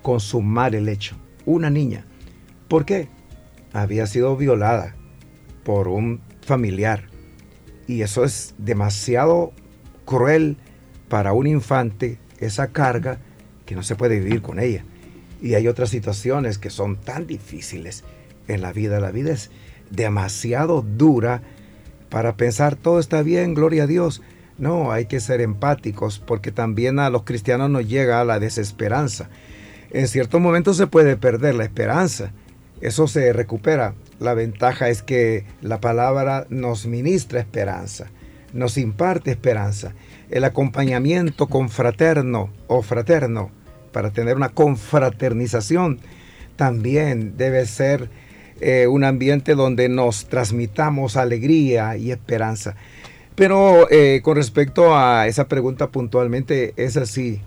consumar 0.04 0.76
el 0.76 0.88
hecho. 0.88 1.16
Una 1.46 1.72
niña. 1.72 2.06
¿Por 2.68 2.86
qué? 2.86 3.08
Había 3.74 4.06
sido 4.06 4.38
violada 4.38 4.96
por 5.64 5.88
un 5.88 6.22
familiar. 6.42 7.06
Y 7.88 8.04
eso 8.04 8.24
es 8.24 8.54
demasiado 8.60 9.52
cruel 10.06 10.58
para 11.10 11.34
un 11.34 11.48
infante, 11.48 12.20
esa 12.40 12.68
carga 12.68 13.18
que 13.66 13.76
no 13.76 13.82
se 13.82 13.96
puede 13.96 14.20
vivir 14.20 14.44
con 14.44 14.60
ella. 14.60 14.86
Y 15.42 15.56
hay 15.56 15.68
otras 15.68 15.90
situaciones 15.90 16.60
que 16.60 16.70
son 16.70 16.98
tan 16.98 17.26
difíciles 17.26 18.04
en 18.48 18.62
la 18.62 18.72
vida. 18.72 19.00
La 19.00 19.12
vida 19.12 19.34
es 19.34 19.50
demasiado 19.90 20.82
dura 20.82 21.42
para 22.14 22.38
pensar 22.38 22.76
todo 22.76 23.00
está 23.00 23.24
bien, 23.24 23.56
gloria 23.56 23.84
a 23.84 23.88
Dios. 23.88 24.22
No, 24.60 24.92
hay 24.92 25.08
que 25.08 25.20
ser 25.20 25.42
empáticos 25.42 26.20
porque 26.20 26.52
también 26.52 27.00
a 27.00 27.10
los 27.10 27.24
cristianos 27.24 27.72
nos 27.72 27.88
llega 27.88 28.24
la 28.24 28.40
desesperanza. 28.40 29.30
En 29.94 30.08
ciertos 30.08 30.42
momentos 30.42 30.78
se 30.78 30.88
puede 30.88 31.18
perder 31.18 31.56
la 31.56 31.64
esperanza. 31.64 32.32
Eso 32.82 33.08
se 33.08 33.32
recupera. 33.32 33.94
La 34.20 34.34
ventaja 34.34 34.90
es 34.90 35.04
que 35.04 35.46
la 35.62 35.80
palabra 35.80 36.48
nos 36.50 36.86
ministra 36.86 37.40
esperanza, 37.40 38.08
nos 38.54 38.78
imparte 38.78 39.32
esperanza. 39.32 39.94
El 40.30 40.44
acompañamiento 40.44 41.48
confraterno 41.48 42.50
o 42.68 42.82
fraterno 42.82 43.52
para 43.92 44.12
tener 44.12 44.36
una 44.36 44.50
confraternización, 44.50 46.00
también 46.56 47.38
debe 47.38 47.66
ser 47.66 48.10
eh, 48.60 48.88
un 48.88 49.04
ambiente 49.04 49.56
donde 49.56 49.88
nos 49.90 50.26
transmitamos 50.26 51.16
alegría 51.16 51.96
y 51.96 52.12
esperanza. 52.12 52.76
Pero 53.36 53.90
eh, 53.90 54.22
con 54.24 54.36
respecto 54.36 54.96
a 54.96 55.28
esa 55.28 55.48
pregunta 55.48 55.88
puntualmente, 55.88 56.74
es 56.76 56.98
así, 56.98 57.42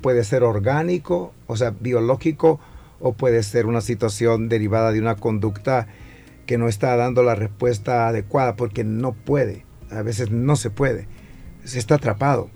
puede 0.00 0.24
ser 0.24 0.42
orgánico, 0.42 1.32
o 1.46 1.56
sea, 1.56 1.70
biológico, 1.70 2.60
o 3.00 3.12
puede 3.12 3.42
ser 3.42 3.66
una 3.66 3.80
situación 3.80 4.48
derivada 4.48 4.92
de 4.92 5.00
una 5.00 5.16
conducta 5.16 5.86
que 6.46 6.58
no 6.58 6.68
está 6.68 6.96
dando 6.96 7.22
la 7.22 7.34
respuesta 7.34 8.08
adecuada 8.08 8.56
porque 8.56 8.84
no 8.84 9.12
puede, 9.12 9.64
a 9.90 10.02
veces 10.02 10.30
no 10.30 10.56
se 10.56 10.70
puede, 10.70 11.06
se 11.64 11.78
está 11.78 11.96
atrapado 11.96 12.50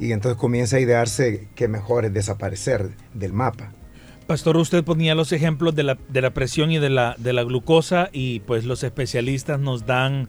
y 0.00 0.12
entonces 0.12 0.38
comienza 0.38 0.76
a 0.76 0.80
idearse 0.80 1.48
que 1.54 1.68
mejor 1.68 2.04
es 2.04 2.12
desaparecer 2.12 2.90
del 3.14 3.32
mapa. 3.32 3.72
Pastor, 4.26 4.58
usted 4.58 4.84
ponía 4.84 5.14
los 5.14 5.32
ejemplos 5.32 5.74
de 5.74 5.84
la, 5.84 5.98
de 6.08 6.20
la 6.20 6.34
presión 6.34 6.70
y 6.70 6.78
de 6.78 6.90
la, 6.90 7.14
de 7.18 7.32
la 7.32 7.44
glucosa 7.44 8.10
y 8.12 8.40
pues 8.40 8.64
los 8.64 8.84
especialistas 8.84 9.58
nos 9.58 9.86
dan 9.86 10.28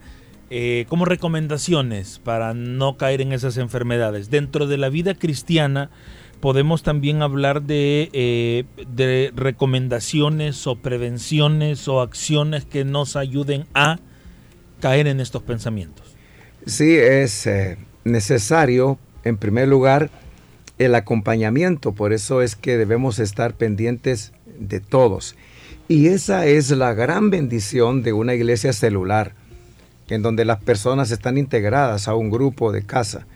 eh, 0.51 0.85
como 0.87 1.05
recomendaciones 1.05 2.19
para 2.19 2.53
no 2.53 2.95
caer 2.95 3.21
en 3.21 3.33
esas 3.33 3.57
enfermedades. 3.57 4.29
Dentro 4.29 4.67
de 4.67 4.77
la 4.77 4.89
vida 4.89 5.15
cristiana 5.15 5.91
podemos 6.39 6.83
también 6.83 7.21
hablar 7.21 7.63
de, 7.63 8.09
eh, 8.13 8.65
de 8.87 9.31
recomendaciones 9.35 10.67
o 10.67 10.75
prevenciones 10.75 11.87
o 11.87 12.01
acciones 12.01 12.65
que 12.65 12.85
nos 12.85 13.15
ayuden 13.15 13.65
a 13.73 13.99
caer 14.79 15.07
en 15.07 15.19
estos 15.19 15.43
pensamientos. 15.43 16.15
Sí, 16.65 16.95
es 16.95 17.47
eh, 17.47 17.77
necesario 18.03 18.97
en 19.23 19.37
primer 19.37 19.67
lugar, 19.67 20.09
el 20.77 20.95
acompañamiento. 20.95 21.93
Por 21.93 22.13
eso 22.13 22.41
es 22.41 22.55
que 22.55 22.77
debemos 22.77 23.19
estar 23.19 23.53
pendientes 23.53 24.33
de 24.59 24.79
todos. 24.79 25.35
Y 25.87 26.07
esa 26.07 26.45
es 26.45 26.69
la 26.71 26.93
gran 26.93 27.29
bendición 27.29 28.03
de 28.03 28.13
una 28.13 28.33
iglesia 28.33 28.73
celular, 28.73 29.33
en 30.09 30.21
donde 30.21 30.45
las 30.45 30.61
personas 30.61 31.11
están 31.11 31.37
integradas 31.37 32.07
a 32.07 32.15
un 32.15 32.29
grupo 32.29 32.71
de 32.71 32.83
casa, 32.83 33.27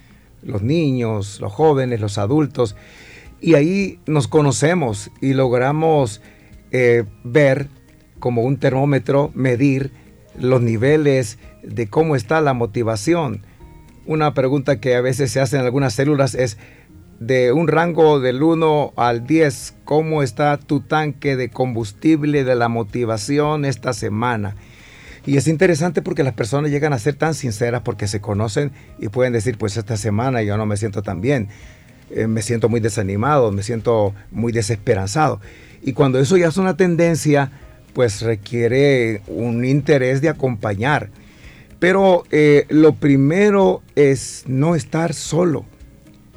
los 0.45 0.61
niños, 0.61 1.39
los 1.41 1.51
jóvenes, 1.51 2.01
los 2.01 2.17
adultos, 2.17 2.75
y 3.41 3.55
ahí 3.55 3.99
nos 4.05 4.27
conocemos 4.27 5.11
y 5.21 5.33
logramos 5.33 6.21
eh, 6.71 7.03
ver 7.23 7.67
como 8.19 8.43
un 8.43 8.57
termómetro, 8.57 9.31
medir 9.33 9.91
los 10.39 10.61
niveles 10.61 11.37
de 11.61 11.87
cómo 11.87 12.15
está 12.15 12.41
la 12.41 12.53
motivación, 12.53 13.45
una 14.05 14.33
pregunta 14.33 14.79
que 14.79 14.95
a 14.95 15.01
veces 15.01 15.31
se 15.31 15.39
hace 15.39 15.57
en 15.57 15.63
algunas 15.63 15.93
células 15.93 16.35
es 16.35 16.57
de 17.19 17.53
un 17.53 17.67
rango 17.67 18.19
del 18.19 18.43
1 18.43 18.93
al 18.97 19.25
10, 19.25 19.75
¿cómo 19.85 20.23
está 20.23 20.57
tu 20.57 20.81
tanque 20.81 21.37
de 21.37 21.49
combustible 21.49 22.43
de 22.43 22.55
la 22.55 22.67
motivación 22.67 23.63
esta 23.63 23.93
semana? 23.93 24.55
Y 25.25 25.37
es 25.37 25.47
interesante 25.47 26.01
porque 26.01 26.23
las 26.23 26.33
personas 26.33 26.71
llegan 26.71 26.93
a 26.93 26.99
ser 26.99 27.15
tan 27.15 27.33
sinceras 27.33 27.81
porque 27.81 28.07
se 28.07 28.19
conocen 28.19 28.71
y 28.99 29.07
pueden 29.09 29.33
decir, 29.33 29.57
pues 29.57 29.77
esta 29.77 29.97
semana 29.97 30.43
yo 30.43 30.57
no 30.57 30.65
me 30.65 30.77
siento 30.77 31.01
tan 31.01 31.21
bien, 31.21 31.47
eh, 32.11 32.27
me 32.27 32.41
siento 32.41 32.67
muy 32.67 32.79
desanimado, 32.79 33.51
me 33.51 33.63
siento 33.63 34.13
muy 34.31 34.51
desesperanzado. 34.51 35.39
Y 35.81 35.93
cuando 35.93 36.19
eso 36.19 36.35
ya 36.37 36.47
es 36.47 36.57
una 36.57 36.75
tendencia, 36.75 37.51
pues 37.93 38.21
requiere 38.21 39.21
un 39.27 39.63
interés 39.63 40.21
de 40.21 40.29
acompañar 40.29 41.09
pero 41.83 42.23
eh, 42.31 42.65
lo 42.69 42.93
primero 42.93 43.81
es 43.97 44.45
no 44.47 44.73
estar 44.73 45.13
solo. 45.13 45.65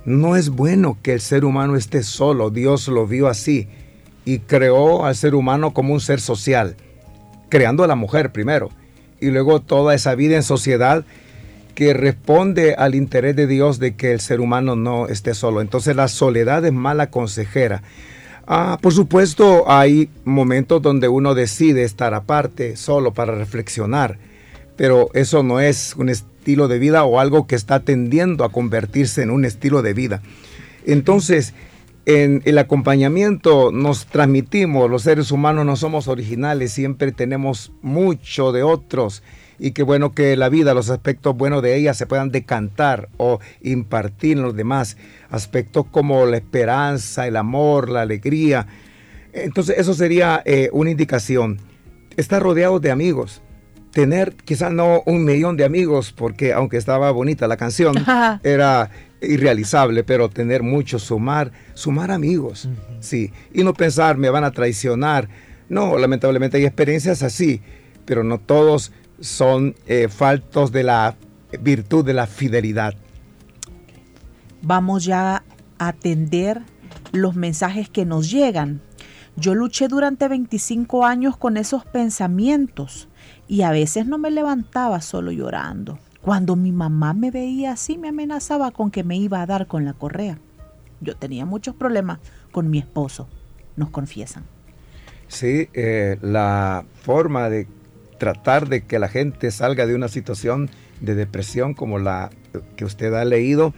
No 0.05 0.35
es 0.35 0.49
bueno 0.49 0.99
que 1.03 1.13
el 1.13 1.21
ser 1.21 1.45
humano 1.45 1.77
esté 1.77 2.03
solo. 2.03 2.51
Dios 2.51 2.89
lo 2.89 3.07
vio 3.07 3.29
así 3.29 3.69
y 4.25 4.41
creó 4.41 5.05
al 5.05 5.15
ser 5.15 5.37
humano 5.37 5.73
como 5.73 5.95
un 5.95 6.01
ser 6.01 6.21
social, 6.21 6.75
creando 7.49 7.85
a 7.85 7.87
la 7.87 7.95
mujer 7.95 8.33
primero 8.33 8.71
y 9.21 9.31
luego 9.31 9.61
toda 9.61 9.95
esa 9.95 10.15
vida 10.15 10.37
en 10.37 10.43
sociedad 10.43 11.05
que 11.75 11.93
responde 11.93 12.75
al 12.75 12.95
interés 12.95 13.37
de 13.37 13.47
Dios 13.47 13.79
de 13.79 13.95
que 13.95 14.13
el 14.13 14.21
ser 14.21 14.41
humano 14.41 14.77
no 14.77 15.09
esté 15.09 15.35
solo. 15.35 15.61
Entonces 15.61 15.95
la 15.97 16.09
soledad 16.09 16.65
es 16.65 16.73
mala 16.73 17.11
consejera. 17.11 17.83
Ah, 18.47 18.79
por 18.81 18.93
supuesto, 18.93 19.71
hay 19.71 20.09
momentos 20.25 20.81
donde 20.81 21.09
uno 21.09 21.35
decide 21.35 21.83
estar 21.83 22.15
aparte, 22.15 22.77
solo 22.77 23.13
para 23.13 23.35
reflexionar 23.35 24.19
pero 24.77 25.09
eso 25.15 25.43
no 25.43 25.61
es 25.61 25.95
un 25.97 26.09
estilo 26.09 26.69
de 26.69 26.79
vida 26.79 27.05
o 27.05 27.19
algo 27.19 27.47
que 27.47 27.57
está 27.57 27.81
tendiendo 27.81 28.45
a 28.45 28.53
convertirse 28.53 29.23
en 29.23 29.31
un 29.31 29.45
estilo 29.45 29.83
de 29.83 29.95
vida. 29.95 30.23
Entonces, 30.85 31.55
en 32.07 32.41
el 32.45 32.57
acompañamiento 32.59 33.73
nos 33.73 34.07
transmitimos, 34.07 34.89
los 34.89 35.03
seres 35.03 35.33
humanos 35.33 35.67
no 35.67 35.75
somos 35.75 36.07
originales, 36.07 36.73
siempre 36.73 37.11
tenemos 37.11 37.73
mucho 37.83 38.53
de 38.53 38.63
otros 38.63 39.25
y 39.59 39.73
qué 39.73 39.83
bueno 39.83 40.13
que 40.13 40.37
la 40.37 40.49
vida, 40.49 40.73
los 40.73 40.89
aspectos 40.89 41.37
buenos 41.37 41.63
de 41.63 41.77
ella 41.77 41.95
se 41.95 42.07
puedan 42.07 42.31
decantar 42.31 43.09
o 43.17 43.41
impartir 43.61 44.37
en 44.37 44.45
los 44.45 44.55
demás, 44.55 44.97
aspectos 45.31 45.87
como 45.91 46.27
la 46.27 46.37
esperanza, 46.37 47.27
el 47.27 47.37
amor, 47.37 47.91
la 47.91 48.03
alegría. 48.03 48.69
Entonces 49.33 49.77
eso 49.79 49.93
sería 49.93 50.43
eh, 50.45 50.71
una 50.73 50.91
indicación. 50.91 51.59
Estar 52.17 52.41
rodeado 52.41 52.79
de 52.79 52.93
amigos, 52.93 53.43
tener 53.91 54.35
quizás 54.37 54.73
no 54.73 55.03
un 55.07 55.25
millón 55.25 55.57
de 55.57 55.65
amigos, 55.65 56.13
porque 56.13 56.53
aunque 56.53 56.77
estaba 56.77 57.11
bonita 57.11 57.49
la 57.49 57.57
canción, 57.57 57.97
era 58.45 58.91
irrealizable, 59.27 60.05
pero 60.05 60.29
tener 60.29 60.63
muchos, 60.63 61.03
sumar, 61.03 61.53
sumar 61.75 62.11
amigos, 62.11 62.69
sí, 63.01 63.33
y 63.53 63.65
no 63.65 63.75
pensar 63.75 64.17
me 64.17 64.31
van 64.31 64.45
a 64.45 64.51
traicionar. 64.51 65.29
No, 65.69 65.99
lamentablemente 65.99 66.59
hay 66.59 66.65
experiencias 66.65 67.23
así, 67.23 67.61
pero 68.05 68.23
no 68.23 68.39
todos 68.39 68.93
son 69.21 69.75
eh, 69.87 70.09
faltos 70.09 70.73
de 70.73 70.85
la 70.85 71.17
virtud 71.61 72.05
de 72.05 72.15
la 72.15 72.27
fidelidad. 72.27 72.95
Vamos 74.63 75.05
ya 75.05 75.45
a 75.79 75.89
atender 75.89 76.63
los 77.13 77.35
mensajes 77.35 77.89
que 77.89 78.05
nos 78.05 78.31
llegan. 78.31 78.81
Yo 79.37 79.55
luché 79.55 79.89
durante 79.89 80.29
25 80.29 81.05
años 81.05 81.37
con 81.37 81.57
esos 81.57 81.85
pensamientos 81.85 83.09
y 83.49 83.63
a 83.63 83.71
veces 83.71 84.07
no 84.07 84.19
me 84.19 84.31
levantaba 84.31 85.01
solo 85.01 85.31
llorando. 85.31 85.99
Cuando 86.27 86.57
mi 86.57 86.73
mamá 86.73 87.15
me 87.15 87.31
veía 87.31 87.71
así, 87.71 87.99
me 87.99 88.09
amenazaba 88.09 88.73
con 88.73 88.91
que 88.91 89.05
me 89.05 89.17
iba 89.17 89.41
a 89.41 89.47
dar 89.47 89.69
con 89.69 89.85
la 89.85 89.93
correa. 89.93 90.41
Yo 91.01 91.15
tenía 91.17 91.47
muchos 91.47 91.77
problemas 91.77 92.19
con 92.51 92.69
mi 92.69 92.81
esposo, 92.81 93.29
nos 93.77 93.91
confiesan. 93.91 94.43
Sí, 95.29 95.69
eh, 95.73 96.19
la 96.23 96.85
forma 97.01 97.49
de 97.49 97.69
tratar 98.19 98.69
de 98.69 98.83
que 98.83 98.99
la 98.99 99.07
gente 99.07 99.53
salga 99.53 99.87
de 99.87 99.95
una 99.95 100.09
situación 100.09 100.69
de 101.01 101.15
depresión 101.15 101.75
como 101.75 102.01
la 102.01 102.31
que 102.75 102.85
usted 102.85 103.15
ha 103.15 103.25
leído, 103.25 103.73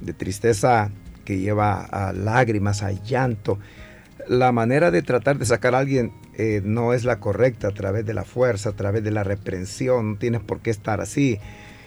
de 0.00 0.14
tristeza 0.14 0.90
que 1.26 1.38
lleva 1.38 1.82
a 1.82 2.14
lágrimas, 2.14 2.82
a 2.82 2.92
llanto. 2.92 3.58
La 4.26 4.52
manera 4.52 4.90
de 4.90 5.02
tratar 5.02 5.36
de 5.36 5.44
sacar 5.44 5.74
a 5.74 5.80
alguien 5.80 6.14
eh, 6.38 6.62
no 6.64 6.94
es 6.94 7.04
la 7.04 7.20
correcta 7.20 7.68
a 7.68 7.72
través 7.72 8.06
de 8.06 8.14
la 8.14 8.24
fuerza, 8.24 8.70
a 8.70 8.74
través 8.74 9.04
de 9.04 9.10
la 9.10 9.22
reprensión, 9.22 10.12
no 10.12 10.18
tienes 10.18 10.40
por 10.40 10.60
qué 10.60 10.70
estar 10.70 11.02
así. 11.02 11.38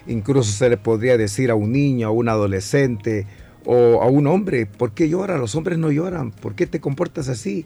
Incluso 0.06 0.52
se 0.52 0.68
le 0.68 0.76
podría 0.76 1.16
decir 1.16 1.50
a 1.50 1.54
un 1.54 1.72
niño, 1.72 2.08
a 2.08 2.10
un 2.10 2.28
adolescente 2.28 3.26
o 3.64 4.02
a 4.02 4.06
un 4.06 4.26
hombre, 4.26 4.66
¿por 4.66 4.92
qué 4.92 5.08
llora? 5.08 5.38
Los 5.38 5.54
hombres 5.54 5.78
no 5.78 5.90
lloran, 5.90 6.30
¿por 6.30 6.54
qué 6.54 6.66
te 6.66 6.80
comportas 6.80 7.28
así? 7.28 7.64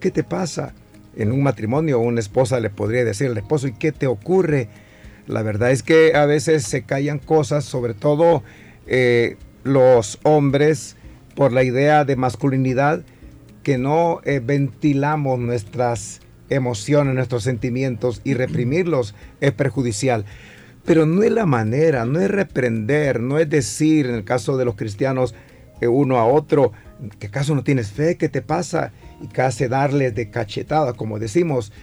¿Qué 0.00 0.10
te 0.10 0.22
pasa? 0.22 0.74
En 1.16 1.32
un 1.32 1.42
matrimonio 1.42 1.98
una 1.98 2.20
esposa 2.20 2.60
le 2.60 2.70
podría 2.70 3.04
decir 3.04 3.28
al 3.28 3.38
esposo, 3.38 3.66
¿y 3.66 3.72
qué 3.72 3.92
te 3.92 4.06
ocurre? 4.06 4.68
La 5.26 5.42
verdad 5.42 5.70
es 5.70 5.82
que 5.82 6.14
a 6.14 6.26
veces 6.26 6.64
se 6.64 6.82
callan 6.82 7.18
cosas, 7.18 7.64
sobre 7.64 7.94
todo 7.94 8.42
eh, 8.86 9.36
los 9.64 10.18
hombres, 10.22 10.96
por 11.34 11.52
la 11.52 11.62
idea 11.62 12.04
de 12.04 12.16
masculinidad, 12.16 13.02
que 13.62 13.78
no 13.78 14.20
eh, 14.24 14.40
ventilamos 14.44 15.38
nuestras 15.38 16.20
emociones, 16.50 17.14
nuestros 17.14 17.42
sentimientos 17.42 18.20
y 18.24 18.34
reprimirlos 18.34 19.14
es 19.40 19.52
perjudicial. 19.52 20.24
Pero 20.88 21.04
no 21.04 21.22
es 21.22 21.30
la 21.30 21.44
manera, 21.44 22.06
no 22.06 22.18
es 22.18 22.30
reprender, 22.30 23.20
no 23.20 23.38
es 23.38 23.50
decir, 23.50 24.06
en 24.06 24.14
el 24.14 24.24
caso 24.24 24.56
de 24.56 24.64
los 24.64 24.74
cristianos, 24.74 25.34
eh, 25.82 25.86
uno 25.86 26.16
a 26.16 26.24
otro, 26.24 26.72
¿qué 27.18 27.26
acaso 27.26 27.54
no 27.54 27.62
tienes 27.62 27.90
fe? 27.90 28.16
¿Qué 28.16 28.30
te 28.30 28.40
pasa? 28.40 28.92
Y 29.20 29.26
casi 29.26 29.66
darles 29.66 30.14
de 30.14 30.30
cachetada, 30.30 30.94
como 30.94 31.18
decimos, 31.18 31.74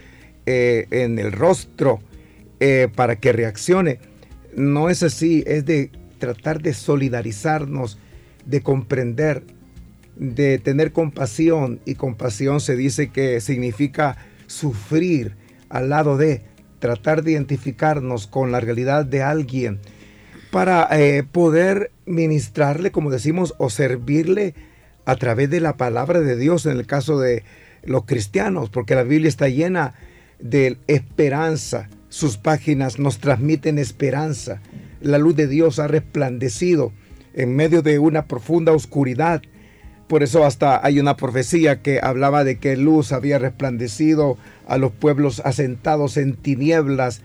eh, 0.44 0.88
en 0.90 1.20
el 1.20 1.30
rostro 1.30 2.00
eh, 2.58 2.88
para 2.96 3.14
que 3.14 3.30
reaccione. 3.30 4.00
No 4.56 4.90
es 4.90 5.04
así, 5.04 5.44
es 5.46 5.64
de 5.64 5.92
tratar 6.18 6.60
de 6.60 6.74
solidarizarnos, 6.74 8.00
de 8.44 8.60
comprender, 8.60 9.44
de 10.16 10.58
tener 10.58 10.90
compasión. 10.90 11.78
Y 11.84 11.94
compasión 11.94 12.58
se 12.58 12.74
dice 12.74 13.10
que 13.10 13.40
significa 13.40 14.16
sufrir 14.48 15.36
al 15.68 15.90
lado 15.90 16.16
de, 16.16 16.42
tratar 16.78 17.22
de 17.22 17.32
identificarnos 17.32 18.26
con 18.26 18.52
la 18.52 18.60
realidad 18.60 19.04
de 19.04 19.22
alguien 19.22 19.80
para 20.50 20.88
eh, 20.92 21.22
poder 21.22 21.90
ministrarle, 22.06 22.90
como 22.90 23.10
decimos, 23.10 23.54
o 23.58 23.70
servirle 23.70 24.54
a 25.04 25.16
través 25.16 25.50
de 25.50 25.60
la 25.60 25.76
palabra 25.76 26.20
de 26.20 26.36
Dios 26.36 26.66
en 26.66 26.78
el 26.78 26.86
caso 26.86 27.18
de 27.18 27.44
los 27.84 28.04
cristianos, 28.04 28.70
porque 28.70 28.94
la 28.94 29.02
Biblia 29.02 29.28
está 29.28 29.48
llena 29.48 29.94
de 30.38 30.78
esperanza. 30.86 31.88
Sus 32.08 32.36
páginas 32.36 32.98
nos 32.98 33.18
transmiten 33.18 33.78
esperanza. 33.78 34.60
La 35.00 35.18
luz 35.18 35.36
de 35.36 35.46
Dios 35.46 35.78
ha 35.78 35.88
resplandecido 35.88 36.92
en 37.34 37.54
medio 37.54 37.82
de 37.82 37.98
una 37.98 38.26
profunda 38.26 38.72
oscuridad. 38.72 39.42
Por 40.08 40.22
eso 40.22 40.44
hasta 40.44 40.84
hay 40.86 41.00
una 41.00 41.16
profecía 41.16 41.82
que 41.82 41.98
hablaba 42.00 42.44
de 42.44 42.58
que 42.58 42.76
luz 42.76 43.12
había 43.12 43.38
resplandecido 43.38 44.38
a 44.68 44.78
los 44.78 44.92
pueblos 44.92 45.42
asentados 45.44 46.16
en 46.16 46.34
tinieblas, 46.34 47.22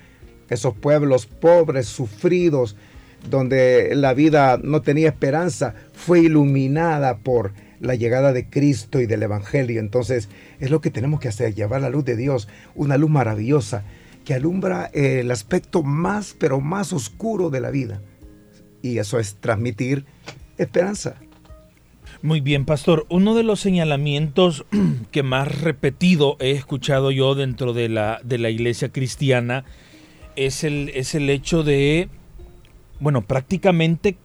esos 0.50 0.74
pueblos 0.74 1.28
pobres, 1.28 1.86
sufridos, 1.86 2.76
donde 3.30 3.94
la 3.96 4.14
vida 4.14 4.60
no 4.62 4.82
tenía 4.82 5.10
esperanza, 5.10 5.76
fue 5.94 6.22
iluminada 6.22 7.18
por 7.18 7.54
la 7.80 7.96
llegada 7.96 8.34
de 8.34 8.50
Cristo 8.50 9.00
y 9.00 9.06
del 9.06 9.24
Evangelio. 9.24 9.80
Entonces 9.80 10.30
es 10.60 10.72
lo 10.72 10.82
que 10.82 10.90
tenemos 10.90 11.20
que 11.20 11.28
hacer, 11.28 11.54
llevar 11.54 11.82
la 11.82 11.90
luz 11.90 12.06
de 12.06 12.16
Dios, 12.16 12.48
una 12.74 12.98
luz 12.98 13.12
maravillosa 13.12 13.84
que 14.26 14.34
alumbra 14.34 14.90
el 14.94 15.30
aspecto 15.32 15.84
más, 15.84 16.36
pero 16.38 16.62
más 16.62 16.94
oscuro 16.94 17.50
de 17.50 17.62
la 17.62 17.70
vida. 17.70 18.02
Y 18.82 18.98
eso 18.98 19.20
es 19.20 19.36
transmitir 19.36 20.06
esperanza. 20.58 21.16
Muy 22.24 22.40
bien, 22.40 22.66
pastor. 22.66 23.08
Uno 23.10 23.34
de 23.34 23.42
los 23.42 23.60
señalamientos 23.60 24.64
que 25.12 25.24
más 25.24 25.62
repetido 25.62 26.38
he 26.40 26.52
escuchado 26.52 27.10
yo 27.10 27.34
dentro 27.34 27.74
de 27.74 27.90
la, 27.90 28.22
de 28.24 28.38
la 28.38 28.52
iglesia 28.52 28.90
cristiana 28.90 29.66
es 30.36 30.64
el, 30.64 30.90
es 30.90 31.16
el 31.16 31.32
hecho 31.32 31.64
de, 31.64 32.10
bueno, 33.00 33.24
prácticamente 33.24 34.18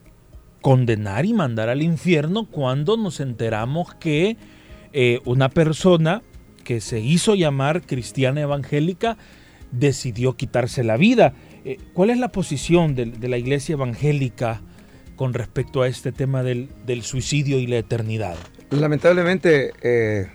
condenar 0.60 1.24
y 1.24 1.32
mandar 1.32 1.70
al 1.70 1.80
infierno 1.80 2.44
cuando 2.44 2.98
nos 2.98 3.20
enteramos 3.20 3.94
que 3.94 4.36
eh, 4.92 5.20
una 5.24 5.48
persona 5.48 6.20
que 6.64 6.82
se 6.82 7.00
hizo 7.00 7.34
llamar 7.34 7.80
cristiana 7.86 8.42
evangélica 8.42 9.16
decidió 9.72 10.36
quitarse 10.36 10.84
la 10.84 10.98
vida. 10.98 11.32
Eh, 11.64 11.78
¿Cuál 11.94 12.10
es 12.10 12.18
la 12.18 12.28
posición 12.28 12.94
de, 12.94 13.06
de 13.06 13.28
la 13.28 13.38
iglesia 13.38 13.72
evangélica? 13.72 14.60
Con 15.16 15.34
respecto 15.34 15.82
a 15.82 15.88
este 15.88 16.12
tema 16.12 16.42
del, 16.42 16.68
suicidio 17.02 17.58
y 17.58 17.66
la 17.66 17.78
eternidad? 17.78 18.36
Lamentablemente 18.70 19.72
eh, 19.82 20.28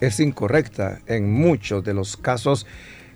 es 0.00 0.20
incorrecta 0.20 1.00
en 1.06 1.32
muchos 1.32 1.84
de 1.84 1.94
los 1.94 2.16
casos 2.16 2.66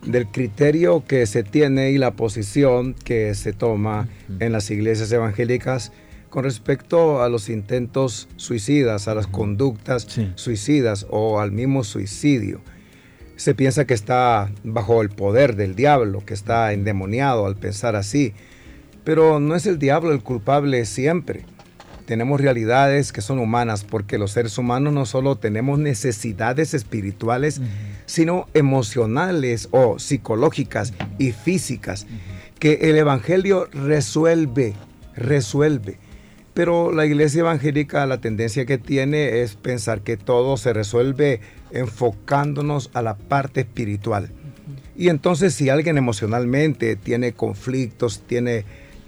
del 0.07 0.27
criterio 0.27 1.05
que 1.07 1.27
se 1.27 1.43
tiene 1.43 1.91
y 1.91 1.99
la 1.99 2.13
posición 2.13 2.95
que 2.95 3.35
se 3.35 3.53
toma 3.53 4.09
en 4.39 4.53
las 4.53 4.71
iglesias 4.71 5.11
evangélicas 5.13 5.93
con 6.29 6.45
respecto 6.45 7.23
a 7.23 7.29
los 7.29 7.49
intentos 7.49 8.29
suicidas, 8.37 9.09
a 9.09 9.15
las 9.15 9.27
conductas 9.27 10.09
suicidas 10.35 11.07
o 11.09 11.41
al 11.41 11.53
mismo 11.53 11.85
suicidio. 11.85 12.61
Se 13.37 13.55
piensa 13.55 13.85
que 13.85 13.95
está 13.95 14.51
bajo 14.63 15.01
el 15.03 15.11
poder 15.11 15.57
del 15.57 15.75
diablo, 15.75 16.25
que 16.25 16.35
está 16.35 16.73
endemoniado 16.73 17.47
al 17.47 17.57
pensar 17.57 17.97
así. 17.97 18.33
Pero 19.05 19.39
no 19.39 19.55
es 19.55 19.67
el 19.67 19.79
diablo 19.79 20.13
el 20.13 20.23
culpable 20.23 20.85
siempre. 20.87 21.45
Tenemos 22.07 22.41
realidades 22.41 23.13
que 23.13 23.23
son 23.23 23.39
humanas 23.39 23.85
porque 23.85 24.19
los 24.19 24.33
seres 24.33 24.59
humanos 24.59 24.93
no 24.93 25.07
solo 25.07 25.37
tenemos 25.37 25.79
necesidades 25.79 26.75
espirituales, 26.75 27.63
sino 28.05 28.47
emocionales 28.53 29.69
o 29.71 29.99
psicológicas 29.99 30.93
y 31.19 31.33
físicas, 31.33 32.07
que 32.59 32.91
el 32.91 32.97
Evangelio 32.97 33.69
resuelve, 33.73 34.75
resuelve. 35.17 35.99
Pero 36.53 36.93
la 36.93 37.07
iglesia 37.07 37.41
evangélica 37.41 38.07
la 38.07 38.21
tendencia 38.21 38.65
que 38.65 38.79
tiene 38.79 39.41
es 39.41 39.57
pensar 39.57 40.03
que 40.03 40.17
todo 40.17 40.57
se 40.57 40.73
resuelve 40.73 41.41
enfocándonos 41.73 42.91
a 42.95 43.03
la 43.03 43.17
parte 43.17 43.63
espiritual. 43.63 44.31
Y 44.97 45.09
entonces 45.09 45.55
si 45.55 45.69
alguien 45.71 45.99
emocionalmente 45.99 46.97
tiene 46.97 47.33
conflictos, 47.33 48.23
tiene 48.27 48.65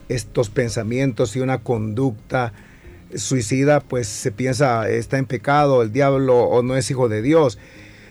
estos 0.08 0.50
pensamientos 0.50 1.36
y 1.36 1.40
una 1.40 1.58
conducta 1.58 2.52
suicida, 3.14 3.80
pues 3.80 4.08
se 4.08 4.32
piensa 4.32 4.88
está 4.88 5.18
en 5.18 5.26
pecado, 5.26 5.82
el 5.82 5.92
diablo 5.92 6.40
o 6.44 6.62
no 6.62 6.76
es 6.76 6.90
hijo 6.90 7.08
de 7.08 7.22
Dios. 7.22 7.58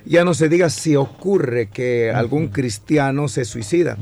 Ya 0.06 0.24
no 0.24 0.34
se 0.34 0.50
diga 0.50 0.70
si 0.70 0.96
ocurre 0.96 1.68
que 1.68 2.12
algún 2.12 2.50
cristiano 2.50 3.28
se 3.28 3.44
suicida. 3.44 3.98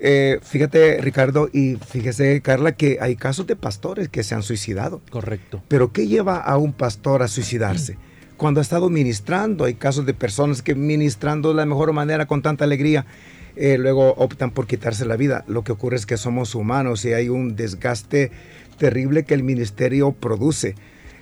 Eh, 0.00 0.40
fíjate, 0.42 1.00
Ricardo, 1.00 1.48
y 1.52 1.76
fíjese, 1.76 2.40
Carla, 2.42 2.72
que 2.72 2.98
hay 3.00 3.14
casos 3.14 3.46
de 3.46 3.54
pastores 3.54 4.08
que 4.08 4.24
se 4.24 4.34
han 4.34 4.42
suicidado. 4.42 5.00
Correcto. 5.10 5.62
Pero 5.68 5.92
¿qué 5.92 6.08
lleva 6.08 6.38
a 6.38 6.56
un 6.56 6.72
pastor 6.72 7.22
a 7.22 7.28
suicidarse? 7.28 7.96
cuando 8.42 8.58
ha 8.58 8.62
estado 8.62 8.90
ministrando. 8.90 9.64
Hay 9.64 9.74
casos 9.74 10.04
de 10.04 10.14
personas 10.14 10.62
que 10.62 10.74
ministrando 10.74 11.50
de 11.50 11.54
la 11.54 11.64
mejor 11.64 11.92
manera, 11.92 12.26
con 12.26 12.42
tanta 12.42 12.64
alegría, 12.64 13.06
eh, 13.56 13.76
luego 13.78 14.14
optan 14.14 14.50
por 14.50 14.66
quitarse 14.66 15.04
la 15.04 15.16
vida. 15.16 15.44
Lo 15.46 15.62
que 15.64 15.72
ocurre 15.72 15.96
es 15.96 16.06
que 16.06 16.16
somos 16.16 16.54
humanos 16.54 17.04
y 17.04 17.12
hay 17.12 17.28
un 17.28 17.56
desgaste 17.56 18.30
terrible 18.78 19.24
que 19.24 19.34
el 19.34 19.42
ministerio 19.42 20.12
produce. 20.12 20.74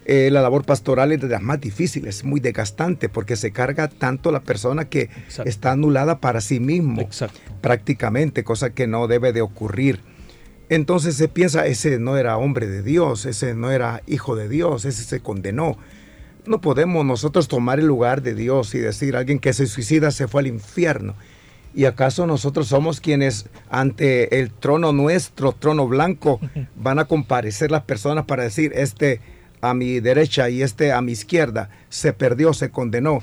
Eh, 0.07 0.31
la 0.33 0.41
labor 0.41 0.65
pastoral 0.65 1.13
es 1.13 1.21
de 1.21 1.29
las 1.29 1.43
más 1.43 1.61
difíciles, 1.61 2.25
muy 2.25 2.41
desgastante, 2.41 3.09
porque 3.09 3.37
se 3.37 3.53
carga 3.53 3.89
tanto 3.89 4.33
la 4.33 4.41
persona 4.41 4.87
que 4.87 5.11
está 5.45 5.73
anulada 5.73 6.19
para 6.19 6.41
sí 6.41 6.59
mismo, 6.59 7.09
prácticamente, 7.61 8.43
cosa 8.43 8.71
que 8.71 8.87
no 8.87 9.07
debe 9.07 9.33
de 9.33 9.43
ocurrir. 9.43 10.01
Entonces 10.69 11.17
se 11.17 11.29
piensa, 11.29 11.67
ese 11.67 11.99
no 11.99 12.17
era 12.17 12.39
hombre 12.39 12.67
de 12.67 12.83
Dios, 12.83 13.27
ese 13.27 13.55
no 13.55 13.71
era 13.71 14.03
hijo 14.07 14.37
de 14.37 14.49
Dios, 14.49 14.85
ese 14.85 15.05
se 15.05 15.21
condenó. 15.21 15.77
No 16.47 16.61
podemos 16.61 17.05
nosotros 17.05 17.49
tomar 17.49 17.79
el 17.79 17.87
lugar 17.87 18.23
de 18.23 18.35
Dios 18.35 18.75
y 18.75 18.79
decir, 18.79 19.17
alguien 19.17 19.39
que 19.39 19.53
se 19.53 19.67
suicida 19.67 20.11
se 20.11 20.29
fue 20.29 20.41
al 20.41 20.47
infierno. 20.47 21.15
¿Y 21.75 21.85
acaso 21.85 22.27
nosotros 22.27 22.69
somos 22.69 23.01
quienes 23.01 23.47
ante 23.69 24.41
el 24.41 24.51
trono 24.51 24.93
nuestro, 24.93 25.53
trono 25.53 25.87
blanco, 25.87 26.41
van 26.77 26.99
a 26.99 27.05
comparecer 27.05 27.71
las 27.71 27.83
personas 27.83 28.25
para 28.25 28.43
decir, 28.43 28.73
este 28.75 29.21
a 29.63 29.75
mi 29.75 30.01
derecha 30.01 30.49
y 30.49 30.63
este 30.63 30.93
a 30.93 31.03
mi 31.03 31.13
izquierda, 31.13 31.69
se 31.91 32.13
perdió, 32.13 32.53
se 32.53 32.71
condenó? 32.71 33.21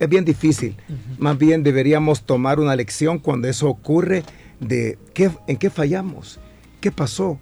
Es 0.00 0.08
bien 0.08 0.24
difícil. 0.24 0.76
Más 1.18 1.38
bien 1.38 1.62
deberíamos 1.62 2.22
tomar 2.22 2.60
una 2.60 2.76
lección 2.76 3.18
cuando 3.18 3.48
eso 3.48 3.68
ocurre 3.68 4.22
de 4.60 4.98
qué, 5.14 5.30
en 5.46 5.56
qué 5.56 5.70
fallamos 5.70 6.40
¿Qué 6.80 6.92
pasó? 6.92 7.40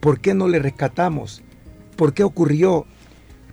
¿Por 0.00 0.20
qué 0.20 0.32
no 0.32 0.48
le 0.48 0.58
rescatamos? 0.58 1.42
¿Por 1.96 2.14
qué 2.14 2.24
ocurrió? 2.24 2.86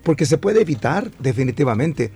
Porque 0.03 0.25
se 0.25 0.37
puede 0.37 0.61
evitar 0.61 1.11
definitivamente. 1.19 2.11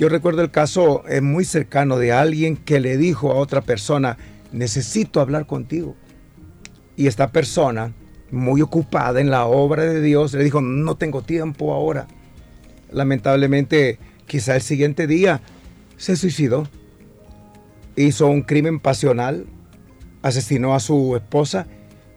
Yo 0.00 0.08
recuerdo 0.08 0.40
el 0.40 0.50
caso 0.50 1.04
eh, 1.10 1.20
muy 1.20 1.44
cercano 1.44 1.98
de 1.98 2.10
alguien 2.10 2.56
que 2.56 2.80
le 2.80 2.96
dijo 2.96 3.32
a 3.32 3.34
otra 3.34 3.60
persona, 3.60 4.16
necesito 4.50 5.20
hablar 5.20 5.44
contigo. 5.46 5.94
Y 6.96 7.06
esta 7.06 7.32
persona, 7.32 7.92
muy 8.30 8.62
ocupada 8.62 9.20
en 9.20 9.30
la 9.30 9.44
obra 9.44 9.84
de 9.84 10.00
Dios, 10.00 10.32
le 10.32 10.42
dijo, 10.42 10.62
no 10.62 10.94
tengo 10.94 11.20
tiempo 11.20 11.74
ahora. 11.74 12.08
Lamentablemente, 12.90 13.98
quizá 14.24 14.56
el 14.56 14.62
siguiente 14.62 15.06
día 15.06 15.42
se 15.98 16.16
suicidó. 16.16 16.66
Hizo 17.94 18.26
un 18.26 18.40
crimen 18.40 18.80
pasional, 18.80 19.44
asesinó 20.22 20.74
a 20.74 20.80
su 20.80 21.14
esposa 21.14 21.66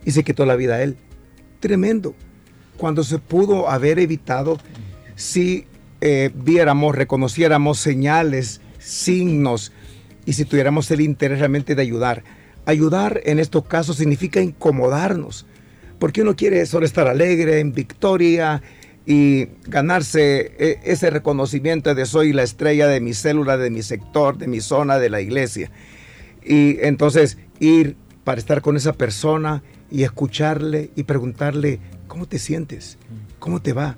y 0.05 0.11
se 0.11 0.23
quitó 0.23 0.45
la 0.45 0.55
vida 0.55 0.75
a 0.75 0.83
él. 0.83 0.95
Tremendo. 1.59 2.15
Cuando 2.77 3.03
se 3.03 3.19
pudo 3.19 3.69
haber 3.69 3.99
evitado 3.99 4.57
si 5.17 5.67
eh, 6.05 6.31
viéramos, 6.35 6.93
reconociéramos 6.93 7.79
señales, 7.79 8.59
signos 8.77 9.71
y 10.25 10.33
si 10.33 10.43
tuviéramos 10.43 10.91
el 10.91 10.99
interés 10.99 11.39
realmente 11.39 11.75
de 11.75 11.81
ayudar. 11.81 12.25
Ayudar 12.65 13.21
en 13.23 13.39
estos 13.39 13.63
casos 13.63 13.95
significa 13.95 14.41
incomodarnos, 14.41 15.45
porque 15.99 16.21
uno 16.21 16.35
quiere 16.35 16.65
solo 16.65 16.85
estar 16.85 17.07
alegre, 17.07 17.61
en 17.61 17.71
victoria 17.71 18.61
y 19.05 19.47
ganarse 19.65 20.51
eh, 20.59 20.79
ese 20.83 21.09
reconocimiento 21.09 21.95
de 21.95 22.05
soy 22.05 22.33
la 22.33 22.43
estrella 22.43 22.89
de 22.89 22.99
mi 22.99 23.13
célula, 23.13 23.55
de 23.55 23.69
mi 23.69 23.81
sector, 23.81 24.37
de 24.37 24.47
mi 24.47 24.59
zona, 24.59 24.99
de 24.99 25.09
la 25.09 25.21
iglesia. 25.21 25.71
Y 26.43 26.79
entonces 26.81 27.37
ir 27.61 27.95
para 28.25 28.39
estar 28.39 28.61
con 28.61 28.75
esa 28.75 28.91
persona 28.91 29.63
y 29.89 30.03
escucharle 30.03 30.91
y 30.97 31.03
preguntarle, 31.03 31.79
¿cómo 32.09 32.25
te 32.25 32.39
sientes? 32.39 32.97
¿Cómo 33.39 33.61
te 33.61 33.71
va? 33.71 33.97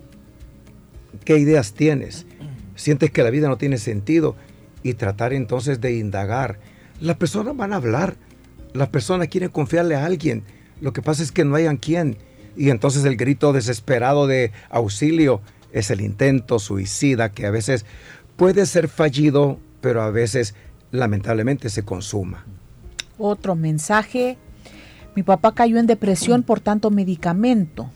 ¿Qué 1.25 1.37
ideas 1.39 1.73
tienes? 1.73 2.25
¿Sientes 2.75 3.09
que 3.09 3.23
la 3.23 3.31
vida 3.31 3.49
no 3.49 3.57
tiene 3.57 3.79
sentido? 3.79 4.35
Y 4.83 4.93
tratar 4.93 5.33
entonces 5.33 5.81
de 5.81 5.95
indagar. 5.95 6.59
Las 7.01 7.17
personas 7.17 7.57
van 7.57 7.73
a 7.73 7.77
hablar, 7.77 8.15
las 8.73 8.89
personas 8.89 9.27
quieren 9.27 9.49
confiarle 9.49 9.95
a 9.95 10.05
alguien. 10.05 10.43
Lo 10.79 10.93
que 10.93 11.01
pasa 11.01 11.23
es 11.23 11.31
que 11.31 11.43
no 11.43 11.55
hayan 11.55 11.77
quien. 11.77 12.17
Y 12.55 12.69
entonces 12.69 13.03
el 13.05 13.17
grito 13.17 13.53
desesperado 13.53 14.27
de 14.27 14.51
auxilio 14.69 15.41
es 15.71 15.89
el 15.89 16.01
intento 16.01 16.59
suicida 16.59 17.31
que 17.31 17.47
a 17.47 17.51
veces 17.51 17.85
puede 18.35 18.67
ser 18.67 18.87
fallido, 18.87 19.59
pero 19.81 20.03
a 20.03 20.11
veces 20.11 20.53
lamentablemente 20.91 21.69
se 21.69 21.83
consuma. 21.83 22.45
Otro 23.17 23.55
mensaje 23.55 24.37
mi 25.15 25.23
papá 25.23 25.53
cayó 25.53 25.79
en 25.79 25.87
depresión 25.87 26.43
por 26.43 26.59
tanto 26.59 26.91
medicamento 26.91 27.89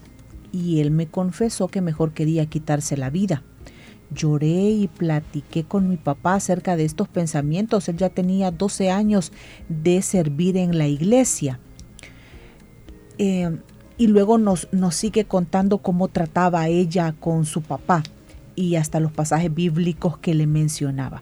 y 0.51 0.79
él 0.79 0.91
me 0.91 1.07
confesó 1.07 1.67
que 1.67 1.81
mejor 1.81 2.13
quería 2.13 2.45
quitarse 2.45 2.97
la 2.97 3.09
vida. 3.09 3.43
Lloré 4.13 4.69
y 4.71 4.88
platiqué 4.88 5.63
con 5.63 5.88
mi 5.89 5.97
papá 5.97 6.35
acerca 6.35 6.75
de 6.75 6.85
estos 6.85 7.07
pensamientos. 7.07 7.88
Él 7.89 7.97
ya 7.97 8.09
tenía 8.09 8.51
12 8.51 8.89
años 8.89 9.31
de 9.67 10.01
servir 10.01 10.57
en 10.57 10.77
la 10.77 10.88
iglesia. 10.88 11.59
Eh, 13.17 13.57
y 13.97 14.07
luego 14.07 14.38
nos, 14.38 14.67
nos 14.71 14.95
sigue 14.95 15.25
contando 15.25 15.79
cómo 15.79 16.07
trataba 16.07 16.67
ella 16.69 17.13
con 17.19 17.45
su 17.45 17.62
papá 17.62 18.01
y 18.55 18.75
hasta 18.75 18.99
los 18.99 19.12
pasajes 19.12 19.53
bíblicos 19.53 20.17
que 20.17 20.33
le 20.33 20.47
mencionaba. 20.47 21.21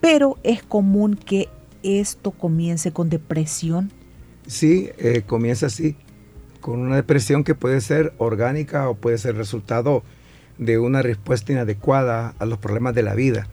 Pero 0.00 0.38
es 0.42 0.62
común 0.62 1.16
que 1.16 1.48
esto 1.82 2.30
comience 2.30 2.92
con 2.92 3.08
depresión 3.08 3.90
Sí, 4.50 4.88
eh, 4.98 5.22
comienza 5.24 5.66
así, 5.66 5.94
con 6.60 6.80
una 6.80 6.96
depresión 6.96 7.44
que 7.44 7.54
puede 7.54 7.80
ser 7.80 8.12
orgánica 8.18 8.88
o 8.88 8.94
puede 8.94 9.18
ser 9.18 9.36
resultado 9.36 10.02
de 10.58 10.78
una 10.78 11.02
respuesta 11.02 11.52
inadecuada 11.52 12.34
a 12.38 12.46
los 12.46 12.58
problemas 12.58 12.94
de 12.94 13.02
la 13.02 13.14
vida. 13.14 13.48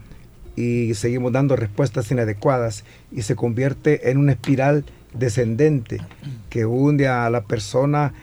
Y 0.56 0.94
seguimos 0.96 1.32
dando 1.32 1.56
respuestas 1.56 2.12
inadecuadas 2.12 2.84
y 3.12 3.22
se 3.22 3.36
convierte 3.36 4.10
en 4.10 4.18
una 4.18 4.34
espiral 4.34 4.86
descendente 5.14 6.02
que 6.50 6.66
hunde 6.66 7.08
a 7.08 7.30
la 7.30 7.46
persona 7.46 8.14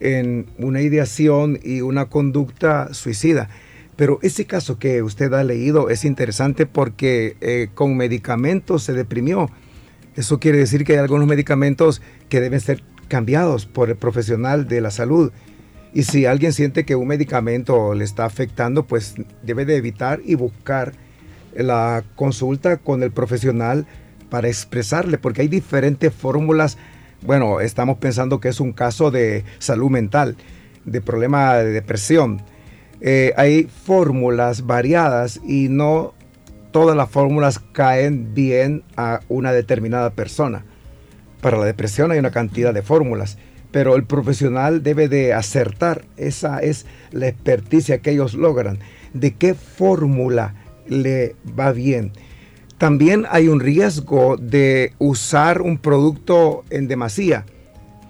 en 0.00 0.46
una 0.58 0.82
ideación 0.82 1.58
y 1.62 1.80
una 1.80 2.06
conducta 2.06 2.92
suicida. 2.92 3.48
Pero 3.96 4.18
ese 4.22 4.44
caso 4.44 4.78
que 4.78 5.02
usted 5.02 5.32
ha 5.32 5.42
leído 5.42 5.88
es 5.88 6.04
interesante 6.04 6.66
porque 6.66 7.36
eh, 7.40 7.68
con 7.74 7.96
medicamentos 7.96 8.82
se 8.82 8.92
deprimió 8.92 9.50
eso 10.16 10.40
quiere 10.40 10.58
decir 10.58 10.84
que 10.84 10.94
hay 10.94 10.98
algunos 10.98 11.26
medicamentos 11.26 12.00
que 12.30 12.40
deben 12.40 12.60
ser 12.60 12.82
cambiados 13.08 13.66
por 13.66 13.90
el 13.90 13.96
profesional 13.96 14.68
de 14.68 14.80
la 14.80 14.90
salud. 14.90 15.32
Y 15.92 16.02
si 16.02 16.26
alguien 16.26 16.52
siente 16.52 16.84
que 16.84 16.94
un 16.94 17.08
medicamento 17.08 17.94
le 17.94 18.04
está 18.04 18.24
afectando, 18.24 18.86
pues 18.86 19.14
debe 19.42 19.64
de 19.64 19.76
evitar 19.76 20.20
y 20.24 20.34
buscar 20.34 20.92
la 21.54 22.04
consulta 22.16 22.76
con 22.76 23.02
el 23.02 23.12
profesional 23.12 23.86
para 24.28 24.48
expresarle, 24.48 25.18
porque 25.18 25.42
hay 25.42 25.48
diferentes 25.48 26.12
fórmulas. 26.12 26.76
Bueno, 27.22 27.60
estamos 27.60 27.98
pensando 27.98 28.40
que 28.40 28.48
es 28.48 28.60
un 28.60 28.72
caso 28.72 29.10
de 29.10 29.44
salud 29.58 29.90
mental, 29.90 30.36
de 30.84 31.00
problema 31.00 31.54
de 31.54 31.72
depresión. 31.72 32.42
Eh, 33.00 33.32
hay 33.36 33.64
fórmulas 33.64 34.66
variadas 34.66 35.40
y 35.44 35.68
no 35.68 36.14
todas 36.72 36.96
las 36.96 37.08
fórmulas 37.08 37.58
caen 37.58 38.34
bien 38.34 38.82
a 38.96 39.20
una 39.28 39.52
determinada 39.52 40.10
persona. 40.10 40.64
Para 41.40 41.58
la 41.58 41.64
depresión 41.66 42.10
hay 42.10 42.18
una 42.18 42.30
cantidad 42.30 42.72
de 42.72 42.82
fórmulas, 42.82 43.38
pero 43.70 43.96
el 43.96 44.04
profesional 44.04 44.82
debe 44.82 45.08
de 45.08 45.34
acertar. 45.34 46.04
Esa 46.16 46.58
es 46.58 46.86
la 47.12 47.28
experticia 47.28 47.98
que 47.98 48.12
ellos 48.12 48.34
logran. 48.34 48.78
De 49.12 49.34
qué 49.34 49.54
fórmula 49.54 50.54
le 50.88 51.36
va 51.58 51.72
bien. 51.72 52.12
También 52.78 53.24
hay 53.30 53.48
un 53.48 53.60
riesgo 53.60 54.36
de 54.36 54.92
usar 54.98 55.62
un 55.62 55.78
producto 55.78 56.64
en 56.70 56.88
demasía. 56.88 57.46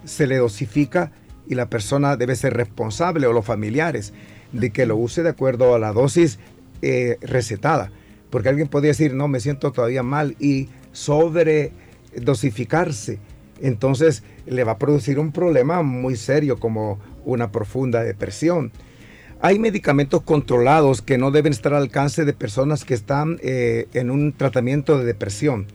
Se 0.05 0.27
le 0.27 0.37
dosifica 0.37 1.13
y 1.49 1.55
la 1.55 1.71
persona 1.71 2.17
debe 2.17 2.35
ser 2.35 2.55
responsable 2.55 3.27
o 3.27 3.33
los 3.33 3.45
familiares 3.45 4.13
de 4.53 4.71
que 4.71 4.87
lo 4.87 4.97
use 4.97 5.23
de 5.23 5.31
acuerdo 5.31 5.75
a 5.75 5.79
la 5.79 5.93
dosis 5.93 6.39
eh, 6.83 7.19
recetada. 7.21 7.91
Porque 8.31 8.49
alguien 8.49 8.69
podría 8.69 8.91
decir, 8.91 9.15
no, 9.15 9.29
me 9.29 9.41
siento 9.41 9.73
todavía 9.73 10.03
mal 10.03 10.37
y 10.41 10.69
sobre 10.93 11.73
dosificarse. 12.21 13.19
Entonces 13.61 14.23
le 14.47 14.65
va 14.65 14.73
a 14.73 14.79
producir 14.79 15.19
un 15.19 15.33
problema 15.33 15.83
muy 15.83 16.17
serio 16.17 16.59
como 16.59 16.99
una 17.25 17.51
profunda 17.51 18.03
depresión. 18.03 18.73
Hay 19.41 19.59
medicamentos 19.59 20.23
controlados 20.23 21.03
que 21.03 21.19
no 21.19 21.31
deben 21.31 21.53
estar 21.53 21.75
al 21.75 21.83
alcance 21.83 22.25
de 22.25 22.33
personas 22.33 22.85
que 22.85 22.95
están 22.95 23.39
eh, 23.43 23.87
en 23.93 24.11
un 24.11 24.33
tratamiento 24.33 24.99
de 24.99 25.05
depresión, 25.05 25.67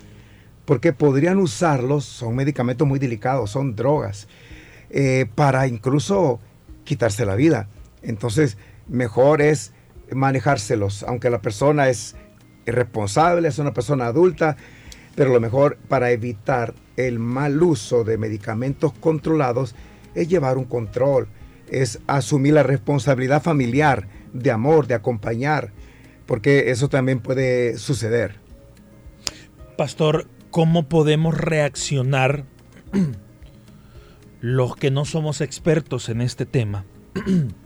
porque 0.66 0.94
podrían 0.94 1.38
usarlos, 1.38 2.06
son 2.06 2.36
medicamentos 2.36 2.88
muy 2.88 2.98
delicados, 2.98 3.52
son 3.52 3.76
drogas, 3.76 4.28
eh, 4.90 5.28
para 5.36 5.68
incluso 5.68 6.40
quitarse 6.86 7.26
la 7.26 7.36
vida. 7.36 7.68
Entonces, 8.02 8.58
mejor 8.88 9.42
es 9.42 9.74
manejárselos, 10.12 11.04
aunque 11.04 11.30
la 11.30 11.42
persona 11.42 11.88
es 11.88 12.16
responsable, 12.66 13.48
es 13.48 13.60
una 13.60 13.74
persona 13.74 14.08
adulta, 14.08 14.58
pero 15.16 15.32
lo 15.32 15.40
mejor 15.40 15.78
para 15.88 16.12
evitar 16.12 16.74
el 16.98 17.20
mal 17.20 17.62
uso 17.62 18.04
de 18.04 18.18
medicamentos 18.18 18.94
controlados 18.94 19.76
es 20.16 20.28
llevar 20.28 20.58
un 20.58 20.66
control, 20.66 21.28
es 21.70 22.00
asumir 22.08 22.54
la 22.54 22.64
responsabilidad 22.64 23.42
familiar, 23.42 24.08
de 24.34 24.52
amor, 24.52 24.88
de 24.88 24.96
acompañar. 24.96 25.72
porque 26.28 26.72
eso 26.72 26.88
también 26.88 27.20
puede 27.20 27.78
suceder. 27.78 28.36
Pastor, 29.76 30.28
¿cómo 30.50 30.88
podemos 30.88 31.38
reaccionar 31.38 32.46
los 34.40 34.78
que 34.78 34.92
no 34.92 35.04
somos 35.04 35.42
expertos 35.42 36.08
en 36.08 36.22
este 36.22 36.46
tema? 36.46 36.86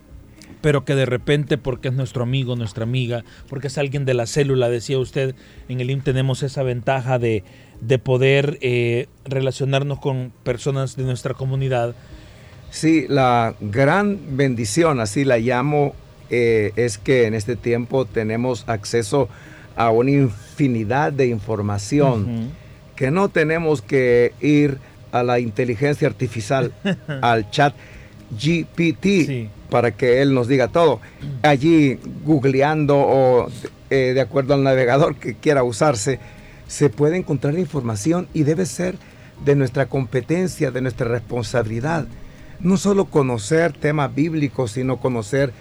pero 0.62 0.86
que 0.86 0.96
de 0.96 1.06
repente, 1.06 1.58
porque 1.58 1.90
es 1.90 1.94
nuestro 1.94 2.24
amigo, 2.24 2.56
nuestra 2.56 2.84
amiga, 2.84 3.24
porque 3.50 3.68
es 3.68 3.78
alguien 3.78 4.06
de 4.06 4.14
la 4.14 4.26
célula, 4.26 4.70
decía 4.70 5.00
usted, 5.00 5.36
en 5.70 5.80
el 5.80 5.90
IM 5.90 6.02
tenemos 6.02 6.44
esa 6.44 6.64
ventaja 6.64 7.20
de, 7.20 7.44
de 7.82 8.00
poder 8.00 8.58
eh, 8.62 9.08
relacionarnos 9.26 10.00
con 10.00 10.32
personas 10.44 10.96
de 10.96 11.04
nuestra 11.04 11.34
comunidad. 11.34 11.96
Sí, 12.72 13.06
la 13.08 13.56
gran 13.62 14.20
bendición, 14.38 15.00
así 15.00 15.24
la 15.24 15.38
llamo, 15.38 15.96
eh, 16.30 16.72
es 16.76 16.98
que 16.98 17.26
en 17.26 17.34
este 17.34 17.56
tiempo 17.56 18.06
tenemos 18.06 18.64
acceso 18.68 19.30
a 19.76 19.92
una 19.92 20.12
infinidad 20.12 21.14
de 21.14 21.28
información, 21.28 22.52
que 22.96 23.12
no 23.12 23.30
tenemos 23.30 23.82
que 23.82 24.34
ir 24.42 24.80
a 25.12 25.24
la 25.24 25.40
inteligencia 25.40 26.08
artificial, 26.08 26.74
al 27.22 27.50
chat 27.52 27.74
GPT, 28.32 29.50
para 29.70 29.92
que 29.92 30.22
él 30.22 30.34
nos 30.34 30.48
diga 30.48 30.68
todo. 30.68 31.00
Allí, 31.42 32.00
googleando 32.24 32.98
o 32.98 33.48
eh, 33.90 34.12
de 34.14 34.22
acuerdo 34.22 34.54
al 34.54 34.64
navegador 34.64 35.16
que 35.16 35.36
quiera 35.36 35.64
usarse, 35.64 36.20
se 36.68 36.90
puede 36.90 37.18
encontrar 37.18 37.58
información 37.58 38.28
y 38.34 38.44
debe 38.44 38.66
ser 38.66 38.96
de 39.44 39.56
nuestra 39.56 39.88
competencia, 39.88 40.72
de 40.72 40.82
nuestra 40.82 41.08
responsabilidad. 41.08 42.08
No 42.60 42.78
solo 42.78 43.06
conocer 43.06 43.74
temas 43.74 44.14
bíblicos, 44.16 44.72
sino 44.72 44.98
conocer 44.98 45.52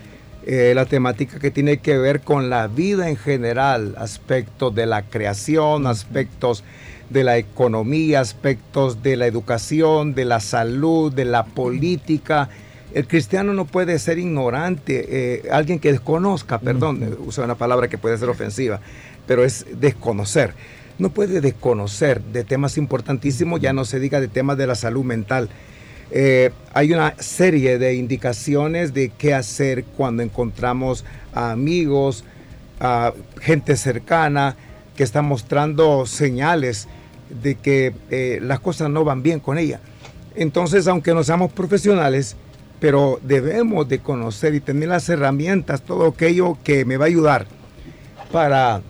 eh, 0.47 0.73
la 0.75 0.87
temática 0.87 1.39
que 1.39 1.51
tiene 1.51 1.79
que 1.79 1.99
ver 1.99 2.21
con 2.21 2.51
la 2.51 2.67
vida 2.67 3.09
en 3.09 3.17
general, 3.17 3.95
aspectos 3.99 4.75
de 4.75 4.87
la 4.87 5.03
creación, 5.03 5.87
aspectos 5.87 6.65
de 7.11 7.25
la 7.25 7.39
economía, 7.39 8.21
aspectos 8.21 9.03
de 9.03 9.17
la 9.17 9.27
educación, 9.27 10.15
de 10.15 10.25
la 10.25 10.41
salud, 10.41 11.13
de 11.13 11.25
la 11.25 11.45
política, 11.45 12.49
el 12.95 13.09
cristiano 13.09 13.53
no 13.53 13.65
puede 13.65 13.99
ser 13.99 14.19
ignorante, 14.19 15.07
eh, 15.09 15.43
alguien 15.51 15.81
que 15.81 15.91
desconozca, 15.91 16.61
perdón, 16.61 17.19
uso 17.27 17.43
una 17.43 17.57
palabra 17.57 17.89
que 17.89 17.99
puede 17.99 18.17
ser 18.17 18.29
ofensiva, 18.29 18.81
pero 19.27 19.45
es 19.45 19.67
desconocer. 19.81 20.55
No 20.99 21.09
puede 21.09 21.41
desconocer 21.41 22.23
de 22.23 22.45
temas 22.45 22.79
importantísimos, 22.79 23.61
ya 23.61 23.73
no 23.73 23.85
se 23.85 23.99
diga 23.99 24.21
de 24.21 24.29
temas 24.29 24.57
de 24.57 24.69
la 24.69 24.77
salud 24.77 25.03
mental. 25.05 25.49
Eh, 26.13 26.53
hay 26.73 26.93
una 26.93 27.17
serie 27.19 27.79
de 27.79 27.97
indicaciones 27.97 28.95
de 28.95 29.09
qué 29.09 29.35
hacer 29.35 29.85
cuando 29.97 30.23
encontramos 30.23 31.05
a 31.33 31.51
amigos, 31.51 32.25
a 32.79 33.13
gente 33.41 33.75
cercana 33.77 34.55
que 34.97 35.03
está 35.03 35.21
mostrando 35.21 36.07
señales 36.07 36.87
de 37.43 37.57
que 37.57 37.93
eh, 38.11 38.39
las 38.41 38.61
cosas 38.61 38.89
no 38.89 39.03
van 39.03 39.25
bien 39.25 39.41
con 39.41 39.59
ella. 39.59 39.81
Entonces, 40.37 40.87
aunque 40.87 41.13
no 41.13 41.25
seamos 41.25 41.53
profesionales, 41.53 42.37
pero 42.85 43.19
debemos 43.23 43.89
de 43.89 44.01
conocer 44.01 44.55
y 44.55 44.61
tener 44.61 44.91
las 44.91 45.09
herramientas, 45.09 45.81
todo 45.81 46.09
aquello 46.09 46.59
que 46.63 46.85
me 46.85 46.99
va 46.99 47.07
a 47.07 47.09
ayudar 47.09 47.47
para 48.31 48.83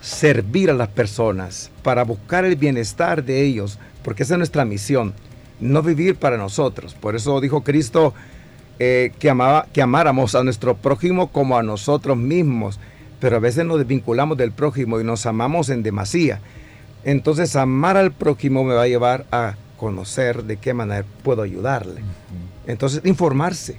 servir 0.00 0.70
a 0.70 0.74
las 0.74 0.86
personas, 0.86 1.72
para 1.82 2.04
buscar 2.04 2.44
el 2.44 2.54
bienestar 2.54 3.24
de 3.24 3.42
ellos, 3.42 3.80
porque 4.04 4.22
esa 4.22 4.34
es 4.34 4.38
nuestra 4.38 4.64
misión, 4.64 5.14
no 5.58 5.82
vivir 5.82 6.14
para 6.14 6.36
nosotros. 6.36 6.94
Por 6.94 7.16
eso 7.16 7.40
dijo 7.40 7.64
Cristo 7.64 8.14
eh, 8.78 9.10
que, 9.18 9.30
amaba, 9.30 9.66
que 9.72 9.82
amáramos 9.82 10.36
a 10.36 10.44
nuestro 10.44 10.76
prójimo 10.76 11.32
como 11.32 11.58
a 11.58 11.64
nosotros 11.64 12.16
mismos, 12.16 12.78
pero 13.18 13.34
a 13.34 13.40
veces 13.40 13.66
nos 13.66 13.78
desvinculamos 13.78 14.38
del 14.38 14.52
prójimo 14.52 15.00
y 15.00 15.04
nos 15.04 15.26
amamos 15.26 15.70
en 15.70 15.82
demasía. 15.82 16.38
Entonces 17.02 17.56
amar 17.56 17.96
al 17.96 18.12
prójimo 18.12 18.62
me 18.62 18.74
va 18.74 18.82
a 18.82 18.86
llevar 18.86 19.26
a 19.32 19.56
conocer 19.76 20.44
de 20.44 20.58
qué 20.58 20.72
manera 20.72 21.04
puedo 21.24 21.42
ayudarle. 21.42 22.02
Entonces, 22.66 23.02
informarse. 23.04 23.76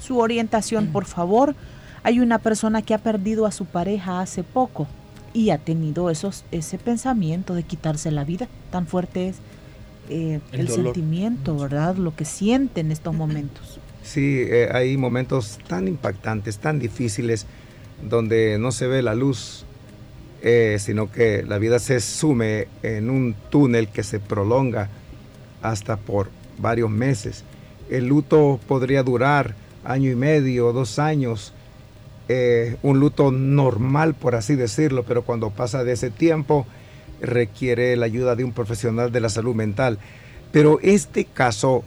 Su 0.00 0.18
orientación, 0.18 0.88
por 0.88 1.04
favor. 1.04 1.54
Hay 2.02 2.20
una 2.20 2.38
persona 2.38 2.82
que 2.82 2.94
ha 2.94 2.98
perdido 2.98 3.46
a 3.46 3.52
su 3.52 3.64
pareja 3.64 4.20
hace 4.20 4.44
poco 4.44 4.86
y 5.32 5.50
ha 5.50 5.58
tenido 5.58 6.08
esos, 6.10 6.44
ese 6.52 6.78
pensamiento 6.78 7.54
de 7.54 7.62
quitarse 7.62 8.10
la 8.10 8.24
vida. 8.24 8.48
Tan 8.70 8.86
fuerte 8.86 9.28
es 9.28 9.36
eh, 10.08 10.40
el, 10.52 10.68
sentimiento, 10.68 11.56
¿verdad? 11.56 11.96
Lo 11.96 12.14
que 12.14 12.24
siente 12.24 12.80
en 12.80 12.92
estos 12.92 13.14
momentos. 13.14 13.80
Sí, 14.02 14.44
eh, 14.46 14.68
hay 14.72 14.96
momentos 14.96 15.58
tan 15.66 15.88
impactantes, 15.88 16.58
tan 16.58 16.78
difíciles, 16.78 17.46
donde 18.08 18.56
no 18.58 18.70
se 18.70 18.86
ve 18.86 19.02
la 19.02 19.14
luz, 19.14 19.64
eh, 20.42 20.76
sino 20.78 21.10
que 21.10 21.42
la 21.42 21.58
vida 21.58 21.80
se 21.80 21.98
sume 22.00 22.68
en 22.84 23.10
un 23.10 23.34
túnel 23.50 23.88
que 23.88 24.04
se 24.04 24.20
prolonga 24.20 24.88
hasta 25.60 25.96
por 25.96 26.30
varios 26.58 26.88
meses 26.88 27.42
el 27.90 28.06
luto 28.06 28.60
podría 28.66 29.02
durar 29.02 29.54
año 29.84 30.10
y 30.10 30.16
medio, 30.16 30.72
dos 30.72 30.98
años, 30.98 31.52
eh, 32.28 32.76
un 32.82 32.98
luto 32.98 33.30
normal, 33.30 34.14
por 34.14 34.34
así 34.34 34.56
decirlo, 34.56 35.04
pero 35.04 35.22
cuando 35.22 35.50
pasa 35.50 35.84
de 35.84 35.92
ese 35.92 36.10
tiempo 36.10 36.66
requiere 37.20 37.96
la 37.96 38.06
ayuda 38.06 38.34
de 38.34 38.44
un 38.44 38.52
profesional 38.52 39.12
de 39.12 39.20
la 39.20 39.28
salud 39.28 39.54
mental. 39.54 39.98
Pero 40.52 40.80
este 40.82 41.24
caso 41.24 41.84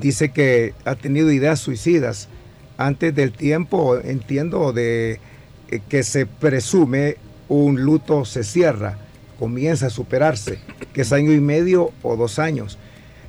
dice 0.00 0.30
que 0.30 0.74
ha 0.84 0.94
tenido 0.94 1.32
ideas 1.32 1.58
suicidas. 1.58 2.28
Antes 2.76 3.14
del 3.14 3.32
tiempo, 3.32 3.98
entiendo, 3.98 4.72
de 4.72 5.20
eh, 5.70 5.80
que 5.88 6.02
se 6.02 6.26
presume 6.26 7.16
un 7.48 7.82
luto 7.82 8.24
se 8.24 8.44
cierra, 8.44 8.98
comienza 9.38 9.86
a 9.86 9.90
superarse, 9.90 10.58
que 10.92 11.00
es 11.00 11.12
año 11.12 11.32
y 11.32 11.40
medio 11.40 11.92
o 12.02 12.16
dos 12.16 12.38
años 12.38 12.78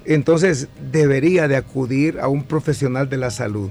entonces 0.05 0.67
debería 0.91 1.47
de 1.47 1.55
acudir 1.55 2.19
a 2.19 2.27
un 2.27 2.43
profesional 2.43 3.09
de 3.09 3.17
la 3.17 3.31
salud 3.31 3.69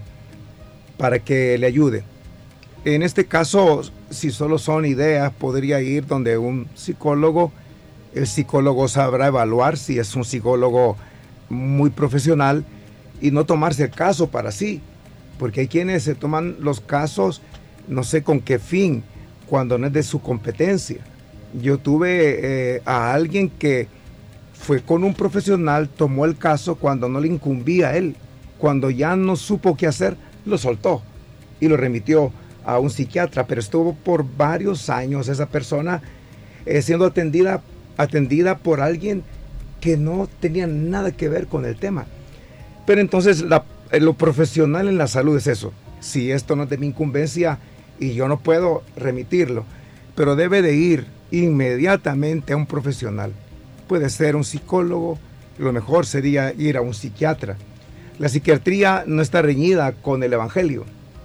para 0.96 1.18
que 1.18 1.56
le 1.58 1.66
ayude. 1.66 2.04
En 2.84 3.02
este 3.02 3.26
caso, 3.26 3.82
si 4.10 4.30
solo 4.30 4.58
son 4.58 4.84
ideas, 4.84 5.32
podría 5.32 5.80
ir 5.80 6.06
donde 6.06 6.38
un 6.38 6.68
psicólogo, 6.74 7.52
el 8.14 8.26
psicólogo 8.26 8.88
sabrá 8.88 9.26
evaluar 9.26 9.76
si 9.76 9.98
es 9.98 10.14
un 10.14 10.24
psicólogo 10.24 10.96
muy 11.48 11.90
profesional 11.90 12.64
y 13.20 13.30
no 13.30 13.44
tomarse 13.44 13.84
el 13.84 13.90
caso 13.90 14.28
para 14.28 14.52
sí, 14.52 14.80
porque 15.38 15.62
hay 15.62 15.68
quienes 15.68 16.04
se 16.04 16.14
toman 16.14 16.56
los 16.60 16.80
casos 16.80 17.42
no 17.88 18.04
sé 18.04 18.22
con 18.22 18.40
qué 18.40 18.58
fin, 18.58 19.02
cuando 19.46 19.78
no 19.78 19.86
es 19.86 19.92
de 19.92 20.02
su 20.02 20.20
competencia. 20.20 20.98
Yo 21.54 21.78
tuve 21.78 22.76
eh, 22.76 22.82
a 22.84 23.12
alguien 23.12 23.48
que 23.48 23.88
fue 24.58 24.82
con 24.82 25.04
un 25.04 25.14
profesional, 25.14 25.88
tomó 25.88 26.24
el 26.24 26.36
caso 26.36 26.76
cuando 26.76 27.08
no 27.08 27.20
le 27.20 27.28
incumbía 27.28 27.88
a 27.88 27.96
él. 27.96 28.16
Cuando 28.58 28.90
ya 28.90 29.16
no 29.16 29.36
supo 29.36 29.76
qué 29.76 29.86
hacer, 29.86 30.16
lo 30.44 30.58
soltó 30.58 31.02
y 31.60 31.68
lo 31.68 31.76
remitió 31.76 32.32
a 32.64 32.78
un 32.78 32.90
psiquiatra, 32.90 33.46
pero 33.46 33.60
estuvo 33.60 33.94
por 33.94 34.26
varios 34.36 34.90
años 34.90 35.28
esa 35.28 35.46
persona 35.46 36.02
eh, 36.66 36.82
siendo 36.82 37.06
atendida, 37.06 37.62
atendida 37.96 38.58
por 38.58 38.80
alguien 38.80 39.22
que 39.80 39.96
no 39.96 40.28
tenía 40.40 40.66
nada 40.66 41.12
que 41.12 41.28
ver 41.28 41.46
con 41.46 41.64
el 41.64 41.76
tema. 41.76 42.06
Pero 42.84 43.00
entonces 43.00 43.44
eh, 43.90 44.00
lo 44.00 44.14
profesional 44.14 44.88
en 44.88 44.98
la 44.98 45.06
salud 45.06 45.36
es 45.36 45.46
eso. 45.46 45.72
Si 46.00 46.30
esto 46.30 46.56
no 46.56 46.64
es 46.64 46.68
de 46.68 46.78
mi 46.78 46.88
incumbencia 46.88 47.58
y 47.98 48.12
yo 48.12 48.28
no 48.28 48.40
puedo 48.40 48.82
remitirlo, 48.96 49.64
pero 50.14 50.36
debe 50.36 50.62
de 50.62 50.74
ir 50.74 51.06
inmediatamente 51.30 52.52
a 52.52 52.56
un 52.56 52.66
profesional 52.66 53.32
puede 53.88 54.10
ser 54.10 54.36
un 54.36 54.44
psicólogo, 54.44 55.18
lo 55.58 55.72
mejor 55.72 56.06
sería 56.06 56.52
ir 56.52 56.76
a 56.76 56.82
un 56.82 56.94
psiquiatra. 56.94 57.56
La 58.18 58.28
psiquiatría 58.28 59.04
no 59.06 59.22
está 59.22 59.42
reñida 59.42 59.92
con 59.92 60.22
el 60.22 60.32
Evangelio, 60.32 60.84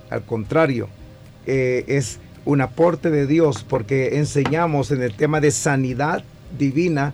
al 0.09 0.23
contrario, 0.23 0.89
eh, 1.45 1.85
es 1.87 2.19
un 2.45 2.61
aporte 2.61 3.09
de 3.09 3.25
Dios 3.25 3.65
porque 3.67 4.17
enseñamos 4.17 4.91
en 4.91 5.01
el 5.01 5.15
tema 5.15 5.41
de 5.41 5.51
sanidad 5.51 6.23
divina 6.57 7.13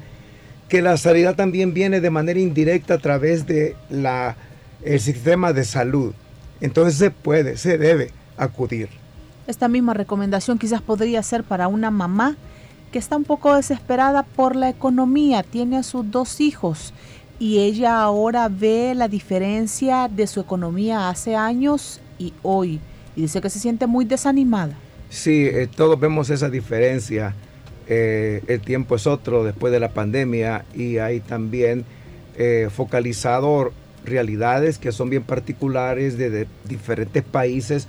que 0.68 0.82
la 0.82 0.98
sanidad 0.98 1.36
también 1.36 1.74
viene 1.74 2.02
de 2.02 2.10
manera 2.10 2.40
indirecta 2.40 2.96
a 2.96 2.98
través 2.98 3.48
de 3.48 3.76
la, 3.90 4.36
el 4.84 5.00
sistema 5.00 5.54
de 5.54 5.64
salud. 5.64 6.14
Entonces 6.62 6.98
se 6.98 7.10
puede, 7.10 7.58
se 7.58 7.78
debe 7.78 8.12
acudir. 8.38 8.90
Esta 9.48 9.68
misma 9.68 9.94
recomendación 9.94 10.60
quizás 10.60 10.82
podría 10.82 11.24
ser 11.24 11.44
para 11.44 11.68
una 11.68 11.90
mamá 11.90 12.36
que 12.92 13.00
está 13.00 13.16
un 13.18 13.24
poco 13.24 13.56
desesperada 13.56 14.24
por 14.24 14.56
la 14.56 14.70
economía, 14.70 15.44
tiene 15.44 15.78
a 15.78 15.84
sus 15.84 16.10
dos 16.10 16.42
hijos 16.42 16.94
y 17.40 17.60
ella 17.60 18.02
ahora 18.02 18.50
ve 18.50 18.94
la 18.96 19.08
diferencia 19.08 20.10
de 20.10 20.28
su 20.28 20.42
economía 20.42 21.10
hace 21.10 21.36
años 21.36 22.02
y 22.18 22.34
hoy 22.44 22.80
y 23.16 23.24
dice 23.24 23.42
que 23.42 23.50
se 23.50 23.60
siente 23.60 23.88
muy 23.88 24.06
desanimada. 24.06 24.76
Sí, 25.10 25.46
eh, 25.46 25.68
todos 25.74 26.00
vemos 26.00 26.30
esa 26.30 26.50
diferencia. 26.50 27.34
Eh, 27.88 28.44
el 28.48 28.62
tiempo 28.62 28.96
es 28.96 29.08
otro 29.08 29.44
después 29.44 29.74
de 29.74 29.80
la 29.80 29.90
pandemia 29.90 30.66
y 30.76 30.98
hay 31.00 31.20
también 31.20 31.86
eh, 32.38 32.70
focalizado 32.72 33.72
realidades 34.06 34.78
que 34.78 34.92
son 34.92 35.10
bien 35.10 35.24
particulares 35.24 36.18
de 36.18 36.48
diferentes 36.66 37.24
países 37.24 37.88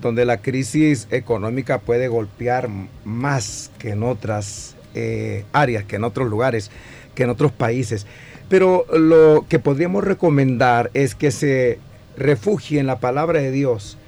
donde 0.00 0.24
la 0.24 0.38
crisis 0.38 1.08
económica 1.10 1.78
puede 1.80 2.08
golpear 2.08 2.68
más 3.04 3.70
que 3.78 3.90
en 3.90 4.02
otras 4.02 4.76
eh, 4.94 5.44
áreas, 5.52 5.84
que 5.84 5.96
en 5.96 6.04
otros 6.04 6.28
lugares, 6.28 6.70
que 7.14 7.24
en 7.24 7.30
otros 7.30 7.52
países. 7.52 8.06
Pero 8.48 8.86
lo 8.96 9.46
que 9.48 9.58
podríamos 9.58 10.04
recomendar 10.04 10.90
es 10.94 11.14
que 11.14 11.30
se 11.30 11.78
refugie 12.16 12.80
en 12.80 12.86
la 12.86 12.98
palabra 12.98 13.40
de 13.40 13.50
Dios. 13.50 13.98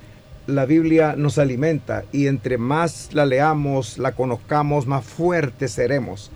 La 0.47 0.64
Biblia 0.64 1.14
nos 1.16 1.38
alimenta 1.38 2.05
y 2.12 2.27
entre 2.27 2.57
más 2.59 3.11
la 3.12 3.27
leamos, 3.27 3.99
la 3.99 4.12
conozcamos, 4.12 4.87
más 4.87 5.05
fuertes 5.05 5.73
seremos. 5.73 6.31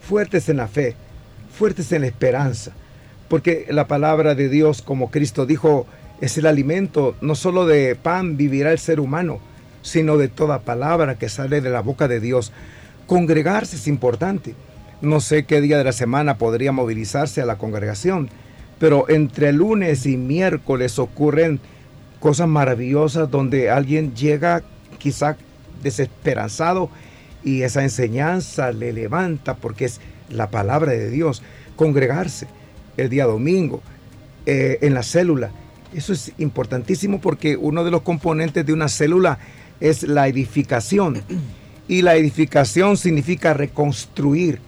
Fuertes 0.00 0.48
en 0.48 0.58
la 0.58 0.68
fe, 0.68 0.94
fuertes 1.52 1.90
en 1.92 2.02
la 2.02 2.06
esperanza. 2.06 2.72
Porque 3.28 3.66
la 3.68 3.88
palabra 3.88 4.34
de 4.34 4.48
Dios, 4.48 4.80
como 4.80 5.10
Cristo 5.10 5.44
dijo, 5.44 5.86
es 6.20 6.36
el 6.38 6.46
alimento, 6.46 7.14
no 7.20 7.34
solo 7.34 7.66
de 7.66 7.94
pan 7.94 8.36
vivirá 8.36 8.72
el 8.72 8.78
ser 8.78 9.00
humano, 9.00 9.38
sino 9.82 10.16
de 10.16 10.28
toda 10.28 10.60
palabra 10.60 11.16
que 11.16 11.28
sale 11.28 11.60
de 11.60 11.70
la 11.70 11.80
boca 11.80 12.08
de 12.08 12.20
Dios. 12.20 12.52
Congregarse 13.06 13.76
es 13.76 13.86
importante. 13.86 14.54
No 15.00 15.20
sé 15.20 15.44
qué 15.44 15.60
día 15.60 15.78
de 15.78 15.84
la 15.84 15.92
semana 15.92 16.38
podría 16.38 16.72
movilizarse 16.72 17.40
a 17.40 17.46
la 17.46 17.56
congregación, 17.56 18.30
pero 18.78 19.08
entre 19.08 19.52
lunes 19.52 20.06
y 20.06 20.16
miércoles 20.16 20.98
ocurren 20.98 21.60
cosas 22.18 22.48
maravillosas 22.48 23.30
donde 23.30 23.70
alguien 23.70 24.14
llega 24.14 24.62
quizá 24.98 25.36
desesperanzado 25.82 26.90
y 27.44 27.62
esa 27.62 27.82
enseñanza 27.84 28.72
le 28.72 28.92
levanta 28.92 29.54
porque 29.54 29.84
es 29.84 30.00
la 30.28 30.50
palabra 30.50 30.92
de 30.92 31.10
Dios. 31.10 31.42
Congregarse 31.76 32.48
el 32.96 33.08
día 33.08 33.24
domingo 33.26 33.80
eh, 34.46 34.78
en 34.82 34.94
la 34.94 35.04
célula. 35.04 35.50
Eso 35.94 36.12
es 36.12 36.32
importantísimo 36.38 37.20
porque 37.20 37.56
uno 37.56 37.84
de 37.84 37.90
los 37.90 38.02
componentes 38.02 38.64
de 38.64 38.72
una 38.72 38.88
célula 38.88 39.38
es 39.80 40.02
la 40.02 40.28
edificación. 40.28 41.22
Y 41.88 42.02
la 42.02 42.16
edificación 42.16 42.96
significa 42.96 43.54
reconstruir 43.54 44.60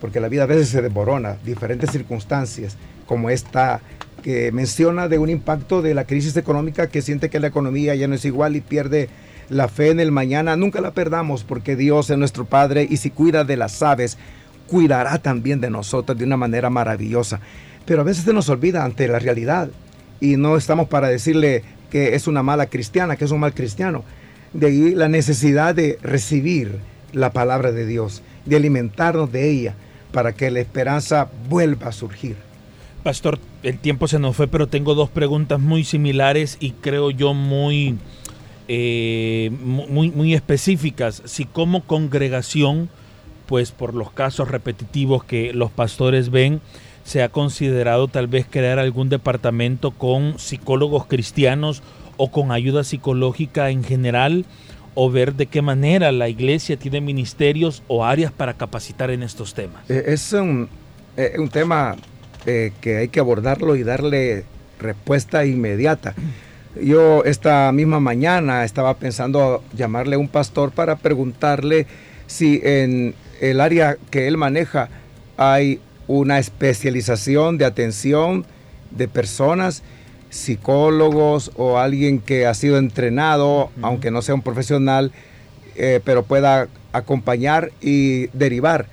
porque 0.00 0.20
la 0.20 0.28
vida 0.28 0.44
a 0.44 0.46
veces 0.46 0.68
se 0.68 0.82
desborona, 0.82 1.36
diferentes 1.44 1.90
circunstancias, 1.90 2.76
como 3.06 3.30
esta 3.30 3.80
que 4.22 4.50
menciona 4.52 5.08
de 5.08 5.18
un 5.18 5.30
impacto 5.30 5.82
de 5.82 5.94
la 5.94 6.04
crisis 6.04 6.36
económica 6.36 6.88
que 6.88 7.02
siente 7.02 7.30
que 7.30 7.40
la 7.40 7.46
economía 7.46 7.94
ya 7.94 8.08
no 8.08 8.14
es 8.14 8.24
igual 8.24 8.56
y 8.56 8.60
pierde 8.60 9.08
la 9.48 9.68
fe 9.68 9.90
en 9.90 10.00
el 10.00 10.10
mañana. 10.10 10.56
Nunca 10.56 10.80
la 10.80 10.92
perdamos 10.92 11.44
porque 11.44 11.76
Dios 11.76 12.10
es 12.10 12.18
nuestro 12.18 12.44
Padre 12.44 12.86
y 12.88 12.96
si 12.96 13.10
cuida 13.10 13.44
de 13.44 13.56
las 13.56 13.82
aves, 13.82 14.18
cuidará 14.66 15.18
también 15.18 15.60
de 15.60 15.70
nosotros 15.70 16.18
de 16.18 16.24
una 16.24 16.36
manera 16.36 16.70
maravillosa. 16.70 17.40
Pero 17.84 18.00
a 18.00 18.04
veces 18.04 18.24
se 18.24 18.32
nos 18.32 18.48
olvida 18.48 18.84
ante 18.84 19.06
la 19.06 19.20
realidad 19.20 19.70
y 20.20 20.36
no 20.36 20.56
estamos 20.56 20.88
para 20.88 21.08
decirle 21.08 21.62
que 21.90 22.14
es 22.14 22.26
una 22.26 22.42
mala 22.42 22.66
cristiana, 22.66 23.16
que 23.16 23.24
es 23.24 23.30
un 23.30 23.40
mal 23.40 23.54
cristiano. 23.54 24.04
De 24.52 24.66
ahí 24.66 24.94
la 24.94 25.08
necesidad 25.08 25.74
de 25.74 25.98
recibir 26.02 26.78
la 27.12 27.32
palabra 27.32 27.72
de 27.72 27.86
Dios, 27.86 28.22
de 28.44 28.56
alimentarnos 28.56 29.30
de 29.32 29.50
ella 29.50 29.74
para 30.12 30.32
que 30.32 30.50
la 30.50 30.60
esperanza 30.60 31.28
vuelva 31.48 31.88
a 31.88 31.92
surgir. 31.92 32.36
Pastor, 33.02 33.38
el 33.62 33.78
tiempo 33.78 34.08
se 34.08 34.18
nos 34.18 34.34
fue, 34.34 34.48
pero 34.48 34.66
tengo 34.66 34.94
dos 34.94 35.08
preguntas 35.10 35.60
muy 35.60 35.84
similares 35.84 36.56
y 36.58 36.72
creo 36.72 37.10
yo 37.10 37.34
muy, 37.34 37.98
eh, 38.66 39.50
muy, 39.60 40.10
muy 40.10 40.34
específicas. 40.34 41.22
Si 41.24 41.44
como 41.44 41.84
congregación, 41.84 42.88
pues 43.46 43.70
por 43.70 43.94
los 43.94 44.10
casos 44.10 44.48
repetitivos 44.48 45.22
que 45.22 45.52
los 45.52 45.70
pastores 45.70 46.30
ven, 46.30 46.60
se 47.06 47.22
ha 47.22 47.28
considerado 47.28 48.08
tal 48.08 48.26
vez 48.26 48.46
crear 48.50 48.80
algún 48.80 49.08
departamento 49.08 49.92
con 49.92 50.40
psicólogos 50.40 51.06
cristianos 51.06 51.82
o 52.16 52.32
con 52.32 52.50
ayuda 52.50 52.82
psicológica 52.82 53.70
en 53.70 53.84
general 53.84 54.44
o 54.94 55.08
ver 55.08 55.34
de 55.34 55.46
qué 55.46 55.62
manera 55.62 56.10
la 56.10 56.28
iglesia 56.28 56.76
tiene 56.76 57.00
ministerios 57.00 57.84
o 57.86 58.04
áreas 58.04 58.32
para 58.32 58.54
capacitar 58.54 59.10
en 59.10 59.22
estos 59.22 59.54
temas. 59.54 59.88
Eh, 59.88 60.02
es 60.08 60.32
un, 60.32 60.68
eh, 61.16 61.34
un 61.38 61.48
tema 61.48 61.94
eh, 62.44 62.72
que 62.80 62.96
hay 62.96 63.08
que 63.08 63.20
abordarlo 63.20 63.76
y 63.76 63.84
darle 63.84 64.44
respuesta 64.80 65.46
inmediata. 65.46 66.14
Yo 66.82 67.22
esta 67.24 67.70
misma 67.70 68.00
mañana 68.00 68.64
estaba 68.64 68.94
pensando 68.94 69.62
llamarle 69.76 70.16
a 70.16 70.18
un 70.18 70.28
pastor 70.28 70.72
para 70.72 70.96
preguntarle 70.96 71.86
si 72.26 72.60
en 72.64 73.14
el 73.40 73.60
área 73.60 73.96
que 74.10 74.26
él 74.26 74.36
maneja 74.36 74.88
hay 75.36 75.78
una 76.08 76.38
especialización 76.38 77.58
de 77.58 77.64
atención 77.64 78.46
de 78.90 79.08
personas 79.08 79.82
psicólogos 80.30 81.52
o 81.56 81.78
alguien 81.78 82.20
que 82.20 82.46
ha 82.46 82.54
sido 82.54 82.78
entrenado, 82.78 83.70
aunque 83.82 84.10
no 84.10 84.22
sea 84.22 84.34
un 84.34 84.42
profesional, 84.42 85.12
eh, 85.76 86.00
pero 86.04 86.22
pueda 86.22 86.68
acompañar 86.92 87.70
y 87.80 88.26
derivar, 88.28 88.86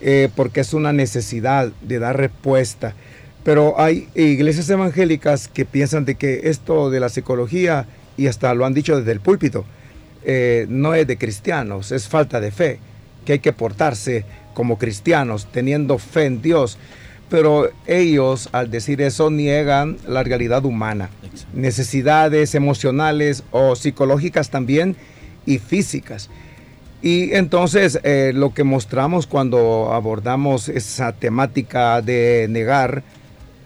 eh, 0.00 0.28
porque 0.34 0.60
es 0.60 0.74
una 0.74 0.92
necesidad 0.92 1.72
de 1.82 1.98
dar 1.98 2.16
respuesta. 2.16 2.94
Pero 3.44 3.80
hay 3.80 4.08
iglesias 4.14 4.68
evangélicas 4.70 5.48
que 5.48 5.64
piensan 5.64 6.04
de 6.04 6.16
que 6.16 6.48
esto 6.50 6.90
de 6.90 7.00
la 7.00 7.08
psicología, 7.08 7.86
y 8.16 8.26
hasta 8.26 8.52
lo 8.54 8.66
han 8.66 8.74
dicho 8.74 8.98
desde 8.98 9.12
el 9.12 9.20
púlpito, 9.20 9.64
eh, 10.24 10.66
no 10.68 10.94
es 10.94 11.06
de 11.06 11.16
cristianos, 11.16 11.92
es 11.92 12.08
falta 12.08 12.40
de 12.40 12.50
fe, 12.50 12.80
que 13.24 13.34
hay 13.34 13.38
que 13.38 13.52
portarse 13.52 14.24
como 14.56 14.78
cristianos, 14.78 15.46
teniendo 15.52 15.98
fe 15.98 16.24
en 16.24 16.40
Dios 16.40 16.78
pero 17.28 17.70
ellos 17.86 18.48
al 18.52 18.70
decir 18.70 19.00
eso 19.02 19.30
niegan 19.30 19.98
la 20.06 20.22
realidad 20.22 20.64
humana, 20.64 21.10
necesidades 21.52 22.54
emocionales 22.54 23.42
o 23.50 23.74
psicológicas 23.74 24.50
también 24.50 24.96
y 25.44 25.58
físicas. 25.58 26.30
Y 27.02 27.34
entonces 27.34 28.00
eh, 28.04 28.32
lo 28.34 28.54
que 28.54 28.64
mostramos 28.64 29.26
cuando 29.26 29.92
abordamos 29.92 30.68
esa 30.68 31.12
temática 31.12 32.00
de 32.00 32.46
negar 32.48 33.02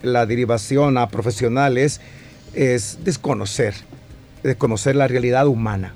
la 0.03 0.27
derivación 0.27 0.97
a 0.99 1.09
profesionales 1.09 2.01
es 2.55 2.99
desconocer, 3.05 3.75
desconocer 4.43 4.97
la 4.97 5.07
realidad 5.07 5.47
humana. 5.47 5.95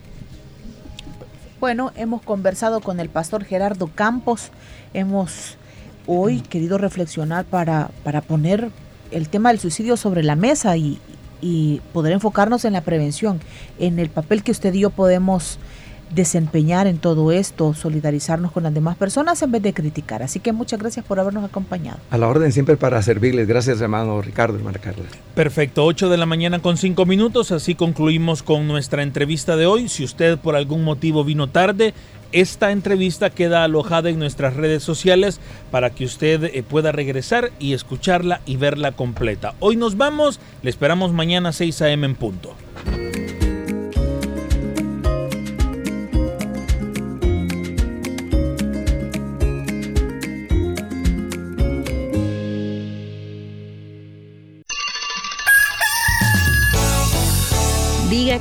Bueno, 1.60 1.92
hemos 1.96 2.20
conversado 2.20 2.82
con 2.82 3.00
el 3.00 3.08
pastor 3.08 3.42
Gerardo 3.44 3.90
Campos, 3.94 4.50
hemos 4.94 5.56
hoy 6.06 6.40
querido 6.40 6.78
reflexionar 6.78 7.44
para, 7.44 7.90
para 8.02 8.20
poner 8.20 8.70
el 9.10 9.28
tema 9.28 9.50
del 9.50 9.58
suicidio 9.58 9.96
sobre 9.96 10.22
la 10.22 10.36
mesa 10.36 10.76
y, 10.76 10.98
y 11.40 11.80
poder 11.92 12.12
enfocarnos 12.12 12.64
en 12.64 12.72
la 12.72 12.80
prevención, 12.80 13.40
en 13.78 13.98
el 13.98 14.08
papel 14.08 14.42
que 14.42 14.52
usted 14.52 14.72
y 14.74 14.80
yo 14.80 14.90
podemos 14.90 15.58
desempeñar 16.14 16.86
en 16.86 16.98
todo 16.98 17.32
esto, 17.32 17.74
solidarizarnos 17.74 18.52
con 18.52 18.62
las 18.62 18.72
demás 18.72 18.96
personas 18.96 19.42
en 19.42 19.50
vez 19.50 19.62
de 19.62 19.72
criticar. 19.72 20.22
Así 20.22 20.40
que 20.40 20.52
muchas 20.52 20.78
gracias 20.78 21.04
por 21.04 21.18
habernos 21.18 21.44
acompañado. 21.44 21.98
A 22.10 22.18
la 22.18 22.28
orden 22.28 22.52
siempre 22.52 22.76
para 22.76 23.02
servirles. 23.02 23.48
Gracias, 23.48 23.80
hermano 23.80 24.20
Ricardo, 24.22 24.56
hermana 24.56 24.78
Carla. 24.78 25.04
Perfecto, 25.34 25.84
8 25.84 26.08
de 26.08 26.16
la 26.16 26.26
mañana 26.26 26.60
con 26.60 26.76
5 26.76 27.04
minutos. 27.06 27.50
Así 27.52 27.74
concluimos 27.74 28.42
con 28.42 28.68
nuestra 28.68 29.02
entrevista 29.02 29.56
de 29.56 29.66
hoy. 29.66 29.88
Si 29.88 30.04
usted 30.04 30.38
por 30.38 30.56
algún 30.56 30.84
motivo 30.84 31.24
vino 31.24 31.48
tarde, 31.48 31.94
esta 32.34 32.72
entrevista 32.72 33.30
queda 33.30 33.62
alojada 33.62 34.10
en 34.10 34.18
nuestras 34.18 34.54
redes 34.54 34.82
sociales 34.82 35.40
para 35.70 35.90
que 35.90 36.04
usted 36.04 36.44
eh, 36.44 36.64
pueda 36.64 36.90
regresar 36.90 37.52
y 37.60 37.74
escucharla 37.74 38.40
y 38.44 38.56
verla 38.56 38.90
completa. 38.92 39.54
Hoy 39.60 39.76
nos 39.76 39.96
vamos, 39.96 40.40
le 40.62 40.70
esperamos 40.70 41.12
mañana 41.12 41.50
a 41.50 41.52
6 41.52 41.82
a.m. 41.82 42.06
en 42.06 42.14
punto. 42.16 42.54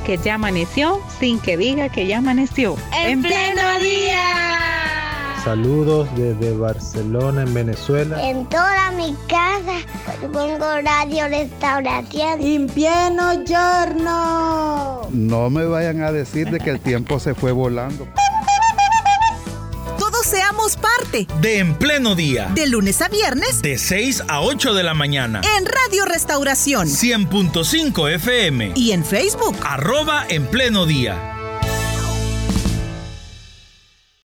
Que 0.04 0.18
ya 0.18 0.34
amaneció 0.34 1.00
sin 1.18 1.38
que 1.40 1.56
diga 1.56 1.88
que 1.88 2.06
ya 2.06 2.18
amaneció. 2.18 2.76
En 2.96 3.22
pleno 3.22 3.78
día. 3.80 4.20
Saludos 5.42 6.08
desde 6.16 6.56
Barcelona, 6.56 7.42
en 7.42 7.52
Venezuela. 7.52 8.28
En 8.28 8.46
toda 8.46 8.92
mi 8.92 9.14
casa 9.28 9.80
pongo 10.32 10.80
radio 10.82 11.28
restauración. 11.28 12.40
En 12.40 12.66
pleno 12.66 13.44
giorno. 13.44 15.08
No 15.10 15.50
me 15.50 15.66
vayan 15.66 16.02
a 16.02 16.12
decir 16.12 16.50
de 16.50 16.60
que 16.60 16.70
el 16.70 16.80
tiempo 16.80 17.18
se 17.18 17.34
fue 17.34 17.52
volando. 17.52 18.06
Parte 20.76 21.26
De 21.40 21.58
En 21.58 21.74
Pleno 21.74 22.14
Día. 22.14 22.50
de 22.54 22.66
lunes 22.66 23.00
a 23.02 23.08
viernes 23.08 23.62
De 23.62 23.78
6 23.78 24.24
a 24.28 24.40
8 24.40 24.74
de 24.74 24.82
la 24.82 24.94
mañana. 24.94 25.40
en 25.58 25.66
Radio 25.66 26.04
Restauración 26.04 26.88
100.5 26.88 28.08
FM. 28.14 28.72
y 28.74 28.92
en 28.92 29.04
Facebook. 29.04 29.56
Arroba 29.64 30.24
En 30.28 30.46
Pleno 30.46 30.86
Día. 30.86 31.33